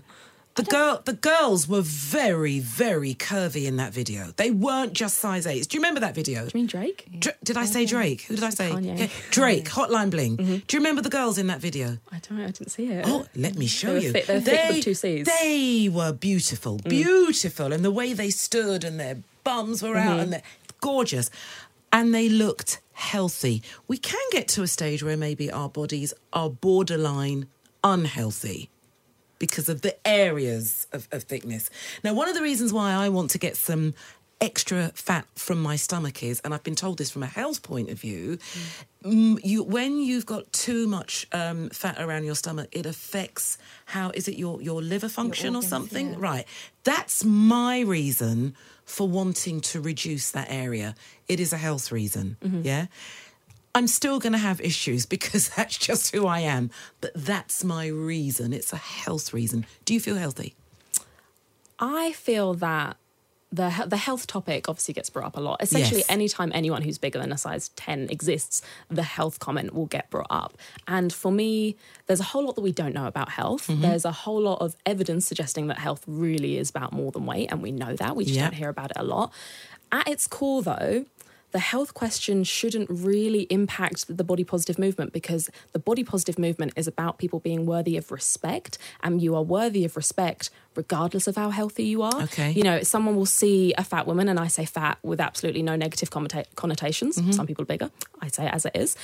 The 0.56 0.62
girl, 0.62 1.02
the 1.04 1.14
girls 1.14 1.66
were 1.68 1.80
very, 1.82 2.60
very 2.60 3.12
curvy 3.12 3.64
in 3.66 3.76
that 3.78 3.92
video. 3.92 4.32
They 4.36 4.52
weren't 4.52 4.92
just 4.92 5.18
size 5.18 5.48
eights. 5.48 5.66
Do 5.66 5.76
you 5.76 5.80
remember 5.80 5.98
that 5.98 6.14
video? 6.14 6.42
Do 6.46 6.50
you 6.54 6.60
mean 6.60 6.66
Drake? 6.68 7.08
did 7.42 7.56
I 7.56 7.64
say 7.64 7.84
Drake? 7.86 8.22
Who 8.22 8.36
did 8.36 8.44
I 8.44 8.50
say? 8.50 8.70
Kanye. 8.70 8.96
Yeah, 9.00 9.06
Drake, 9.32 9.64
Hotline 9.64 10.10
Bling. 10.10 10.36
Do 10.36 10.44
you 10.44 10.78
remember 10.78 11.02
the 11.02 11.08
girls 11.10 11.38
in 11.38 11.48
that 11.48 11.58
video? 11.58 11.98
I 12.12 12.20
don't 12.20 12.38
know. 12.38 12.44
I 12.44 12.52
didn't 12.52 12.68
see 12.68 12.86
it. 12.86 13.04
Oh, 13.04 13.26
let 13.34 13.56
me 13.56 13.66
show 13.66 13.94
They 13.94 14.04
you. 14.04 14.12
thick- 14.12 14.26
they 14.26 14.34
were 14.34 14.40
thick 14.42 14.70
with 14.76 14.84
two 14.84 14.94
Cs. 14.94 15.26
They 15.26 15.88
were 15.92 16.12
beautiful, 16.12 16.78
beautiful, 16.78 17.72
and 17.72 17.84
the 17.84 17.90
way 17.90 18.12
they 18.12 18.30
stood 18.30 18.84
and 18.84 19.00
their 19.00 19.18
bums 19.42 19.82
were 19.82 19.96
out 19.96 20.18
Mhm. 20.18 20.22
and 20.22 20.32
they're 20.34 20.42
gorgeous, 20.80 21.30
and 21.92 22.14
they 22.14 22.28
looked 22.28 22.78
healthy. 22.94 23.62
We 23.86 23.98
can 23.98 24.22
get 24.30 24.48
to 24.48 24.62
a 24.62 24.66
stage 24.66 25.02
where 25.02 25.16
maybe 25.16 25.50
our 25.50 25.68
bodies 25.68 26.14
are 26.32 26.48
borderline 26.48 27.46
unhealthy 27.82 28.70
because 29.38 29.68
of 29.68 29.82
the 29.82 29.94
areas 30.06 30.86
of, 30.92 31.08
of 31.12 31.24
thickness. 31.24 31.68
Now, 32.02 32.14
one 32.14 32.28
of 32.28 32.34
the 32.34 32.42
reasons 32.42 32.72
why 32.72 32.92
I 32.92 33.08
want 33.10 33.30
to 33.30 33.38
get 33.38 33.56
some 33.56 33.94
extra 34.40 34.90
fat 34.94 35.26
from 35.34 35.62
my 35.62 35.76
stomach 35.76 36.22
is, 36.22 36.40
and 36.40 36.54
I've 36.54 36.62
been 36.62 36.74
told 36.74 36.98
this 36.98 37.10
from 37.10 37.22
a 37.22 37.26
health 37.26 37.62
point 37.62 37.90
of 37.90 38.00
view, 38.00 38.38
mm, 39.02 39.38
you 39.44 39.62
when 39.62 39.98
you've 39.98 40.26
got 40.26 40.52
too 40.52 40.86
much 40.86 41.26
um, 41.32 41.70
fat 41.70 42.00
around 42.00 42.24
your 42.24 42.34
stomach, 42.34 42.68
it 42.72 42.86
affects 42.86 43.58
how 43.86 44.10
is 44.10 44.28
it 44.28 44.36
your 44.36 44.62
your 44.62 44.82
liver 44.82 45.08
function 45.08 45.54
organs, 45.54 45.66
or 45.66 45.68
something? 45.68 46.10
yeah. 46.12 46.16
Right. 46.18 46.46
That's 46.84 47.24
my 47.24 47.80
reason 47.80 48.54
for 48.84 49.08
wanting 49.08 49.60
to 49.60 49.80
reduce 49.80 50.30
that 50.32 50.48
area. 50.50 50.94
It 51.28 51.40
is 51.40 51.52
a 51.52 51.56
health 51.58 51.90
reason. 51.92 52.36
Mhm. 52.44 52.64
Yeah. 52.64 52.86
I'm 53.76 53.88
still 53.88 54.20
going 54.20 54.32
to 54.34 54.38
have 54.38 54.60
issues 54.60 55.04
because 55.14 55.48
that's 55.50 55.76
just 55.76 56.14
who 56.14 56.26
I 56.26 56.40
am. 56.40 56.70
But 57.00 57.12
that's 57.14 57.64
my 57.64 57.86
reason. 57.88 58.52
It's 58.52 58.72
a 58.72 58.76
health 58.76 59.32
reason. 59.32 59.66
Do 59.84 59.94
you 59.94 60.00
feel 60.00 60.16
healthy? 60.16 60.54
I 61.78 62.12
feel 62.12 62.54
that 62.54 62.96
the 63.60 63.84
the 63.86 63.96
health 64.08 64.26
topic 64.26 64.68
obviously 64.68 64.94
gets 64.94 65.10
brought 65.10 65.26
up 65.26 65.36
a 65.36 65.40
lot. 65.48 65.56
Essentially, 65.62 65.98
Yes. 66.00 66.10
anytime 66.10 66.50
anyone 66.54 66.82
who's 66.82 66.98
bigger 66.98 67.18
than 67.20 67.32
a 67.32 67.38
size 67.38 67.64
ten 67.76 68.08
exists, 68.10 68.62
the 68.88 69.02
health 69.16 69.36
comment 69.38 69.74
will 69.76 69.86
get 69.96 70.10
brought 70.10 70.26
up. 70.42 70.52
And 70.88 71.12
for 71.12 71.30
me, 71.30 71.76
there's 72.06 72.20
a 72.20 72.28
whole 72.32 72.44
lot 72.46 72.54
that 72.56 72.62
we 72.62 72.72
don't 72.72 72.94
know 72.94 73.06
about 73.06 73.28
health. 73.40 73.68
Mhm. 73.68 73.80
There's 73.82 74.04
a 74.04 74.12
whole 74.12 74.40
lot 74.50 74.58
of 74.60 74.76
evidence 74.84 75.26
suggesting 75.26 75.68
that 75.68 75.78
health 75.78 76.02
really 76.06 76.58
is 76.58 76.68
about 76.70 76.92
more 76.92 77.10
than 77.12 77.26
weight, 77.26 77.48
and 77.52 77.62
we 77.62 77.70
know 77.72 77.94
that. 77.96 78.16
We 78.16 78.24
just 78.24 78.36
Yeah. 78.36 78.44
don't 78.44 78.54
hear 78.54 78.68
about 78.70 78.90
it 78.90 78.96
a 78.98 79.04
lot. 79.04 79.32
At 79.92 80.08
its 80.08 80.26
core, 80.26 80.62
though. 80.62 81.04
The 81.54 81.60
health 81.60 81.94
question 81.94 82.42
shouldn't 82.42 82.90
really 82.90 83.42
impact 83.42 84.08
the 84.08 84.24
body 84.24 84.42
positive 84.42 84.76
movement 84.76 85.12
because 85.12 85.48
the 85.70 85.78
body 85.78 86.02
positive 86.02 86.36
movement 86.36 86.72
is 86.74 86.88
about 86.88 87.18
people 87.18 87.38
being 87.38 87.64
worthy 87.64 87.96
of 87.96 88.10
respect, 88.10 88.76
and 89.04 89.22
you 89.22 89.36
are 89.36 89.42
worthy 89.42 89.84
of 89.84 89.96
respect 89.96 90.50
regardless 90.74 91.28
of 91.28 91.36
how 91.36 91.50
healthy 91.50 91.84
you 91.84 92.02
are. 92.02 92.22
Okay. 92.22 92.50
You 92.50 92.64
know, 92.64 92.82
someone 92.82 93.14
will 93.14 93.24
see 93.42 93.72
a 93.78 93.84
fat 93.84 94.04
woman, 94.04 94.28
and 94.28 94.40
I 94.40 94.48
say 94.48 94.64
fat 94.64 94.98
with 95.04 95.20
absolutely 95.20 95.62
no 95.62 95.76
negative 95.76 96.10
connota- 96.10 96.52
connotations. 96.56 97.18
Mm-hmm. 97.18 97.30
Some 97.30 97.46
people 97.46 97.62
are 97.62 97.66
bigger. 97.66 97.92
I 98.20 98.26
say 98.26 98.46
it 98.46 98.52
as 98.52 98.66
it 98.66 98.74
is. 98.74 98.96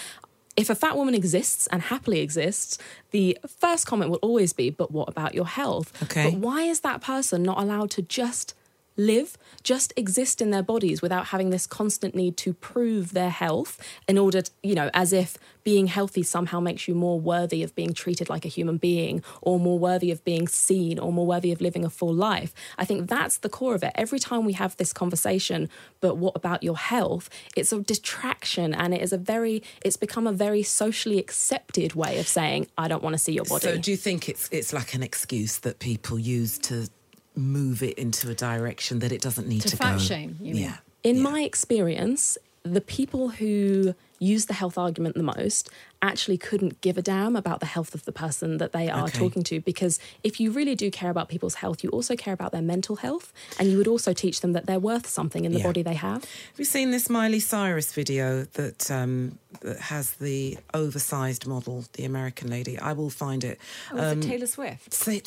If 0.57 0.69
a 0.71 0.75
fat 0.75 0.97
woman 0.97 1.15
exists 1.15 1.69
and 1.69 1.81
happily 1.83 2.19
exists, 2.19 2.79
the 3.13 3.39
first 3.47 3.87
comment 3.87 4.11
will 4.11 4.19
always 4.19 4.53
be, 4.53 4.71
but 4.71 4.91
what 4.91 5.09
about 5.09 5.37
your 5.37 5.47
health? 5.47 5.93
Okay. 6.03 6.25
But 6.29 6.41
why 6.41 6.63
is 6.63 6.81
that 6.81 7.01
person 7.01 7.45
not 7.45 7.59
allowed 7.61 7.93
to 7.93 8.03
just 8.03 8.57
live, 9.01 9.37
just 9.63 9.93
exist 9.97 10.41
in 10.41 10.51
their 10.51 10.63
bodies 10.63 11.03
without 11.03 11.27
having 11.27 11.51
this 11.51 11.67
constant 11.67 12.15
need 12.15 12.37
to 12.39 12.53
prove 12.53 13.13
their 13.13 13.31
health 13.31 13.79
in 14.07 14.19
order, 14.19 14.43
to, 14.43 14.51
you 14.63 14.75
know, 14.75 14.91
as 14.95 15.13
if 15.13 15.37
being 15.65 15.87
healthy 15.87 16.23
somehow 16.23 16.61
makes 16.61 16.89
you 16.89 16.95
more 16.95 17.21
worthy 17.21 17.63
of 17.63 17.75
being 17.75 17.93
treated 17.93 18.29
like 18.29 18.45
a 18.45 18.49
human 18.49 18.77
being 18.77 19.23
or 19.43 19.59
more 19.59 19.79
worthy 19.79 20.11
of 20.11 20.25
being 20.25 20.49
seen 20.49 20.99
or 20.99 21.13
more 21.13 21.27
worthy 21.27 21.53
of 21.53 21.61
living 21.61 21.85
a 21.85 21.91
full 21.91 22.13
life. 22.13 22.55
I 22.79 22.85
think 22.85 23.09
that's 23.09 23.39
the 23.39 23.49
core 23.49 23.75
of 23.75 23.83
it. 23.83 23.93
Every 23.95 24.19
time 24.19 24.45
we 24.45 24.55
have 24.55 24.77
this 24.77 24.93
conversation, 24.93 25.69
but 26.01 26.17
what 26.17 26.35
about 26.37 26.63
your 26.63 26.77
health? 26.77 27.29
It's 27.57 27.73
a 27.73 27.81
distraction 27.81 28.73
and 28.75 28.95
it 28.95 29.03
is 29.03 29.13
a 29.13 29.19
very, 29.19 29.63
it's 29.85 29.97
become 29.97 30.27
a 30.27 30.33
very 30.33 30.63
socially 30.63 31.19
accepted 31.19 31.95
way 31.95 32.19
of 32.19 32.27
saying, 32.27 32.69
I 32.79 32.89
don't 32.89 33.03
want 33.03 33.15
to 33.15 33.19
see 33.19 33.33
your 33.33 33.45
body. 33.45 33.63
So, 33.63 33.79
do 33.79 33.91
you 33.91 33.97
think 33.97 34.29
it's 34.29 34.49
it's 34.51 34.73
like 34.73 34.95
an 34.95 35.03
excuse 35.03 35.59
that 35.59 35.79
people 35.79 36.19
use 36.19 36.59
to 36.59 36.89
move 37.37 37.83
it 37.83 37.99
into 37.99 38.31
a 38.31 38.35
direction 38.35 38.99
that 39.01 39.12
it 39.12 39.21
doesn't 39.21 39.47
need 39.47 39.62
to, 39.62 39.77
go? 39.77 39.99
shame. 39.99 40.37
yeah. 40.40 40.79
In 41.03 41.23
my 41.23 41.43
experience, 41.43 42.37
the 42.62 42.81
people 42.81 43.31
who 43.31 43.95
use 44.19 44.47
the 44.47 44.55
health 44.55 44.77
argument 44.77 45.16
the 45.16 45.23
most 45.23 45.71
actually 46.03 46.39
couldn't 46.39 46.81
give 46.81 46.97
a 46.97 47.03
damn 47.03 47.37
about 47.37 47.61
the 47.61 47.67
health 47.67 47.95
of 47.95 48.05
the 48.07 48.13
person 48.13 48.57
that 48.59 48.73
they 48.73 48.89
are 48.89 49.05
Okay. 49.05 49.19
talking 49.19 49.43
to 49.43 49.61
because 49.61 49.99
if 50.25 50.41
you 50.41 50.51
really 50.51 50.75
do 50.75 50.91
care 50.91 51.11
about 51.11 51.29
people's 51.29 51.57
health, 51.57 51.85
you 51.85 51.91
also 51.91 52.17
care 52.17 52.33
about 52.33 52.53
their 52.53 52.63
mental 52.63 52.97
health 52.97 53.33
and 53.59 53.71
you 53.71 53.77
would 53.77 53.87
also 53.89 54.13
teach 54.15 54.41
them 54.41 54.53
that 54.55 54.65
they're 54.67 54.79
worth 54.81 55.07
something 55.07 55.45
in 55.45 55.53
the 55.53 55.59
Yeah. 55.59 55.65
body 55.67 55.83
they 55.83 55.95
have. 55.95 56.23
Have 56.25 56.59
you 56.59 56.65
seen 56.65 56.91
this 56.91 57.11
Miley 57.11 57.41
Cyrus 57.41 57.93
video 57.93 58.45
that 58.55 58.91
um, 58.91 59.39
that 59.61 59.79
has 59.79 60.13
the 60.13 60.57
oversized 60.73 61.47
model, 61.47 61.85
the 61.95 62.05
American 62.05 62.49
lady? 62.49 62.79
I 62.79 62.93
will 62.95 63.11
find 63.11 63.45
it. 63.45 63.59
Oh, 63.93 63.97
is 63.97 64.13
Um, 64.13 64.21
it 64.21 64.27
Taylor 64.27 64.47
Swift? 64.47 64.95
Say, 64.95 65.23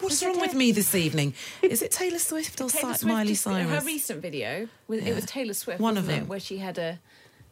what's 0.00 0.22
wrong 0.22 0.40
with 0.40 0.52
me 0.54 0.72
this 0.72 0.94
evening? 0.94 1.32
Is 1.62 1.80
it 1.80 1.90
Taylor 1.90 2.18
Swift 2.18 2.60
or 2.60 2.68
Taylor 2.68 2.92
Si- 2.94 2.98
Swift 3.00 3.04
Miley 3.14 3.34
Cyrus? 3.34 3.70
Her 3.80 3.86
recent 3.86 4.20
video, 4.20 4.68
was, 4.88 5.00
Yeah. 5.02 5.08
it 5.10 5.14
was 5.14 5.24
Taylor 5.24 5.54
Swift, 5.54 5.80
One 5.80 5.96
of 5.96 6.04
wasn't 6.04 6.16
it? 6.16 6.20
them. 6.20 6.28
Where 6.28 6.40
she 6.40 6.58
had 6.58 6.76
a. 6.76 6.98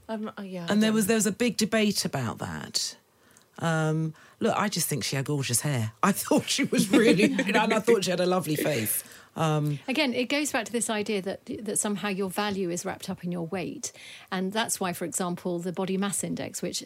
Um, 0.09 0.31
oh, 0.39 0.43
yeah, 0.43 0.67
and 0.69 0.83
there 0.83 0.93
was 0.93 1.07
there 1.07 1.17
was 1.17 1.27
a 1.27 1.33
big 1.33 1.57
debate 1.57 2.05
about 2.05 2.39
that. 2.39 2.97
Um, 3.59 4.15
look, 4.39 4.55
I 4.57 4.69
just 4.69 4.87
think 4.87 5.03
she 5.03 5.17
had 5.17 5.25
gorgeous 5.25 5.63
hair. 5.63 5.93
I 6.03 6.13
thought 6.25 6.49
she 6.49 6.65
was 6.65 6.91
really, 6.91 7.25
and 7.39 7.57
I 7.57 7.81
thought 7.81 8.05
she 8.05 8.11
had 8.11 8.21
a 8.21 8.27
lovely 8.27 8.57
face. 8.57 9.03
Um, 9.37 9.79
Again, 9.87 10.15
it 10.15 10.25
goes 10.29 10.51
back 10.51 10.65
to 10.67 10.73
this 10.73 10.89
idea 10.91 11.21
that 11.23 11.41
that 11.63 11.79
somehow 11.79 12.09
your 12.09 12.31
value 12.31 12.71
is 12.71 12.85
wrapped 12.85 13.09
up 13.11 13.23
in 13.23 13.31
your 13.33 13.47
weight, 13.47 13.93
and 14.33 14.53
that's 14.53 14.81
why, 14.81 14.93
for 14.93 15.05
example, 15.05 15.59
the 15.59 15.73
body 15.73 15.97
mass 15.97 16.25
index, 16.25 16.63
which 16.63 16.83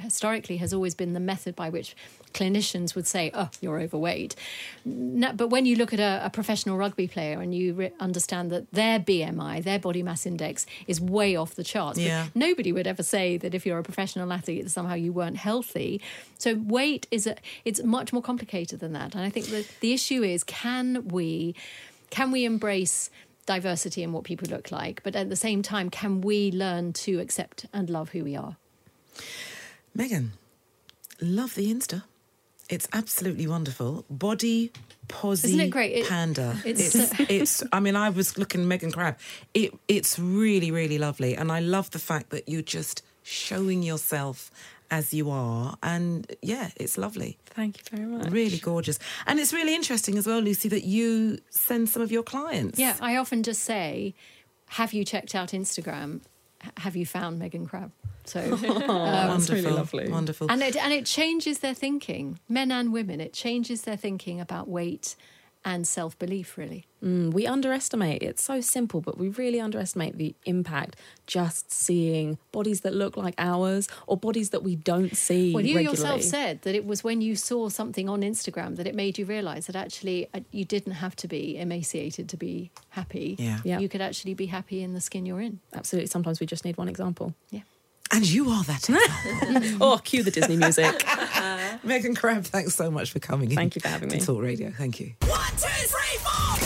historically 0.00 0.58
has 0.58 0.72
always 0.72 0.94
been 0.94 1.12
the 1.14 1.20
method 1.20 1.56
by 1.56 1.68
which 1.70 1.96
clinicians 2.34 2.94
would 2.94 3.06
say, 3.06 3.30
"Oh, 3.32 3.48
you're 3.60 3.80
overweight," 3.80 4.36
no, 4.84 5.32
but 5.32 5.48
when 5.48 5.64
you 5.66 5.76
look 5.76 5.92
at 5.94 6.00
a, 6.00 6.20
a 6.26 6.30
professional 6.30 6.76
rugby 6.76 7.08
player 7.08 7.40
and 7.40 7.54
you 7.54 7.72
re- 7.74 7.92
understand 7.98 8.50
that 8.50 8.70
their 8.72 9.00
BMI, 9.00 9.62
their 9.64 9.78
body 9.78 10.02
mass 10.02 10.26
index, 10.26 10.66
is 10.86 11.00
way 11.00 11.34
off 11.34 11.54
the 11.54 11.64
charts, 11.64 11.98
Yeah. 11.98 12.26
nobody 12.34 12.72
would 12.72 12.86
ever 12.86 13.02
say 13.02 13.38
that 13.38 13.54
if 13.54 13.64
you're 13.64 13.78
a 13.78 13.82
professional 13.82 14.30
athlete 14.32 14.70
somehow 14.70 14.94
you 14.94 15.12
weren't 15.12 15.36
healthy. 15.38 16.00
So 16.38 16.54
weight 16.56 17.06
is 17.10 17.26
a 17.26 17.36
it's 17.64 17.82
much 17.82 18.12
more 18.12 18.22
complicated 18.22 18.80
than 18.80 18.92
that. 18.92 19.14
And 19.14 19.24
I 19.24 19.30
think 19.30 19.46
that 19.46 19.66
the 19.80 19.92
issue 19.94 20.22
is 20.22 20.44
can 20.44 21.08
we 21.08 21.54
can 22.10 22.30
we 22.30 22.44
embrace 22.44 23.10
diversity 23.46 24.02
in 24.02 24.12
what 24.12 24.24
people 24.24 24.48
look 24.48 24.70
like, 24.72 25.02
but 25.02 25.14
at 25.16 25.28
the 25.28 25.36
same 25.36 25.62
time, 25.62 25.88
can 25.90 26.20
we 26.20 26.50
learn 26.50 26.92
to 26.92 27.20
accept 27.20 27.66
and 27.72 27.88
love 27.88 28.10
who 28.10 28.24
we 28.24 28.34
are? 28.36 28.56
Megan, 29.94 30.32
love 31.20 31.54
the 31.54 31.72
Insta. 31.72 32.02
It's 32.68 32.88
absolutely 32.92 33.46
wonderful. 33.46 34.04
Body 34.10 34.72
posy 35.08 35.48
Isn't 35.48 35.60
it 35.60 35.70
great? 35.70 35.92
It- 35.92 36.08
panda. 36.08 36.60
it's- 36.64 36.94
It's, 36.94 37.20
it's, 37.30 37.62
I 37.72 37.78
mean, 37.80 37.94
I 37.94 38.10
was 38.10 38.36
looking 38.36 38.66
Megan 38.66 38.90
Crabbe. 38.90 39.16
It 39.54 39.72
it's 39.86 40.18
really, 40.18 40.70
really 40.72 40.98
lovely. 40.98 41.36
And 41.36 41.52
I 41.52 41.60
love 41.60 41.90
the 41.92 42.00
fact 42.00 42.30
that 42.30 42.48
you're 42.48 42.62
just 42.62 43.02
showing 43.22 43.82
yourself 43.84 44.50
as 44.90 45.12
you 45.14 45.30
are. 45.30 45.76
And 45.82 46.30
yeah, 46.42 46.70
it's 46.76 46.96
lovely. 46.98 47.38
Thank 47.46 47.78
you 47.78 47.96
very 47.96 48.08
much. 48.08 48.30
Really 48.30 48.58
gorgeous. 48.58 48.98
And 49.26 49.38
it's 49.40 49.52
really 49.52 49.74
interesting 49.74 50.16
as 50.18 50.26
well, 50.26 50.40
Lucy, 50.40 50.68
that 50.68 50.84
you 50.84 51.38
send 51.50 51.88
some 51.88 52.02
of 52.02 52.10
your 52.12 52.22
clients. 52.22 52.78
Yeah, 52.78 52.96
I 53.00 53.16
often 53.16 53.42
just 53.42 53.62
say, 53.62 54.14
"Have 54.70 54.92
you 54.92 55.04
checked 55.04 55.34
out 55.34 55.50
Instagram? 55.50 56.20
Have 56.78 56.96
you 56.96 57.06
found 57.06 57.38
Megan 57.38 57.66
Crabbe?" 57.66 57.92
So 58.24 58.40
um, 58.40 58.58
that's 58.58 59.48
really 59.50 59.62
Wonderful, 59.64 59.72
lovely. 59.72 60.08
wonderful. 60.10 60.50
and 60.50 60.62
it 60.62 60.76
and 60.76 60.92
it 60.92 61.06
changes 61.06 61.60
their 61.60 61.74
thinking, 61.74 62.38
men 62.48 62.72
and 62.72 62.92
women. 62.92 63.20
It 63.20 63.32
changes 63.32 63.82
their 63.82 63.96
thinking 63.96 64.40
about 64.40 64.68
weight 64.68 65.16
and 65.66 65.86
self 65.86 66.18
belief. 66.18 66.56
Really, 66.56 66.86
Mm, 67.04 67.32
we 67.32 67.46
underestimate. 67.46 68.22
It's 68.22 68.42
so 68.42 68.60
simple, 68.60 69.00
but 69.00 69.18
we 69.18 69.28
really 69.28 69.60
underestimate 69.60 70.16
the 70.16 70.34
impact 70.44 70.96
just 71.26 71.70
seeing 71.70 72.38
bodies 72.52 72.80
that 72.80 72.94
look 72.94 73.16
like 73.16 73.34
ours 73.38 73.86
or 74.06 74.16
bodies 74.16 74.50
that 74.50 74.62
we 74.62 74.76
don't 74.76 75.14
see. 75.14 75.52
well, 75.52 75.64
you 75.64 75.76
regularly. 75.76 75.98
yourself 76.00 76.22
said 76.22 76.62
that 76.62 76.74
it 76.74 76.86
was 76.86 77.04
when 77.04 77.20
you 77.20 77.36
saw 77.36 77.68
something 77.68 78.08
on 78.08 78.22
Instagram 78.22 78.76
that 78.76 78.86
it 78.86 78.94
made 78.94 79.18
you 79.18 79.26
realise 79.26 79.66
that 79.66 79.76
actually 79.76 80.28
uh, 80.32 80.40
you 80.50 80.64
didn't 80.64 80.94
have 80.94 81.14
to 81.16 81.28
be 81.28 81.58
emaciated 81.58 82.28
to 82.30 82.36
be 82.36 82.70
happy. 82.90 83.36
Yeah. 83.38 83.58
Yeah. 83.62 83.78
you 83.78 83.88
could 83.88 84.00
actually 84.00 84.34
be 84.34 84.46
happy 84.46 84.82
in 84.82 84.94
the 84.94 85.00
skin 85.00 85.26
you're 85.26 85.40
in. 85.42 85.60
Absolutely. 85.74 86.08
Sometimes 86.08 86.40
we 86.40 86.46
just 86.46 86.64
need 86.64 86.76
one 86.78 86.88
example. 86.88 87.34
Yeah. 87.50 87.60
And 88.12 88.26
you 88.28 88.50
are 88.50 88.62
that 88.64 88.88
example. 89.42 89.78
oh, 89.80 89.98
cue 89.98 90.22
the 90.22 90.30
Disney 90.30 90.56
music. 90.56 91.04
Megan 91.84 92.14
Crabbe, 92.14 92.44
thanks 92.44 92.74
so 92.74 92.90
much 92.90 93.10
for 93.10 93.18
coming 93.18 93.50
in. 93.50 93.56
Thank 93.56 93.74
you 93.74 93.80
for 93.80 93.88
having 93.88 94.08
to 94.08 94.16
me. 94.16 94.22
Talk 94.22 94.40
Radio. 94.42 94.70
Thank 94.70 95.00
you. 95.00 95.14
One, 95.26 95.40
two, 95.52 95.66
three, 95.68 96.18
four. 96.18 96.56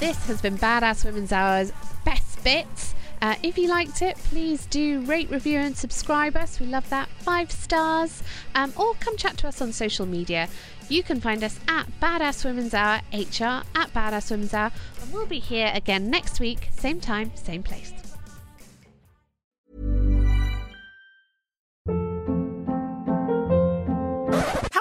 This 0.00 0.26
has 0.26 0.40
been 0.42 0.58
Badass 0.58 1.04
Women's 1.04 1.32
Hour's 1.32 1.72
best 2.04 2.42
bits. 2.42 2.94
Uh, 3.22 3.36
if 3.44 3.56
you 3.56 3.68
liked 3.68 4.02
it, 4.02 4.16
please 4.16 4.66
do 4.66 5.00
rate, 5.02 5.30
review, 5.30 5.58
and 5.60 5.76
subscribe 5.76 6.34
us. 6.36 6.58
We 6.58 6.66
love 6.66 6.88
that. 6.90 7.08
Five 7.20 7.52
stars. 7.52 8.20
Um, 8.56 8.72
or 8.76 8.94
come 8.94 9.16
chat 9.16 9.36
to 9.38 9.48
us 9.48 9.62
on 9.62 9.72
social 9.72 10.06
media. 10.06 10.48
You 10.88 11.04
can 11.04 11.20
find 11.20 11.44
us 11.44 11.60
at 11.68 11.86
Badass 12.00 12.44
Women's 12.44 12.74
Hour, 12.74 13.00
HR 13.12 13.62
at 13.76 13.92
Badass 13.94 14.32
Women's 14.32 14.52
Hour, 14.52 14.72
and 15.00 15.12
we'll 15.12 15.26
be 15.26 15.38
here 15.38 15.70
again 15.72 16.10
next 16.10 16.40
week, 16.40 16.68
same 16.76 17.00
time, 17.00 17.30
same 17.36 17.62
place. 17.62 17.92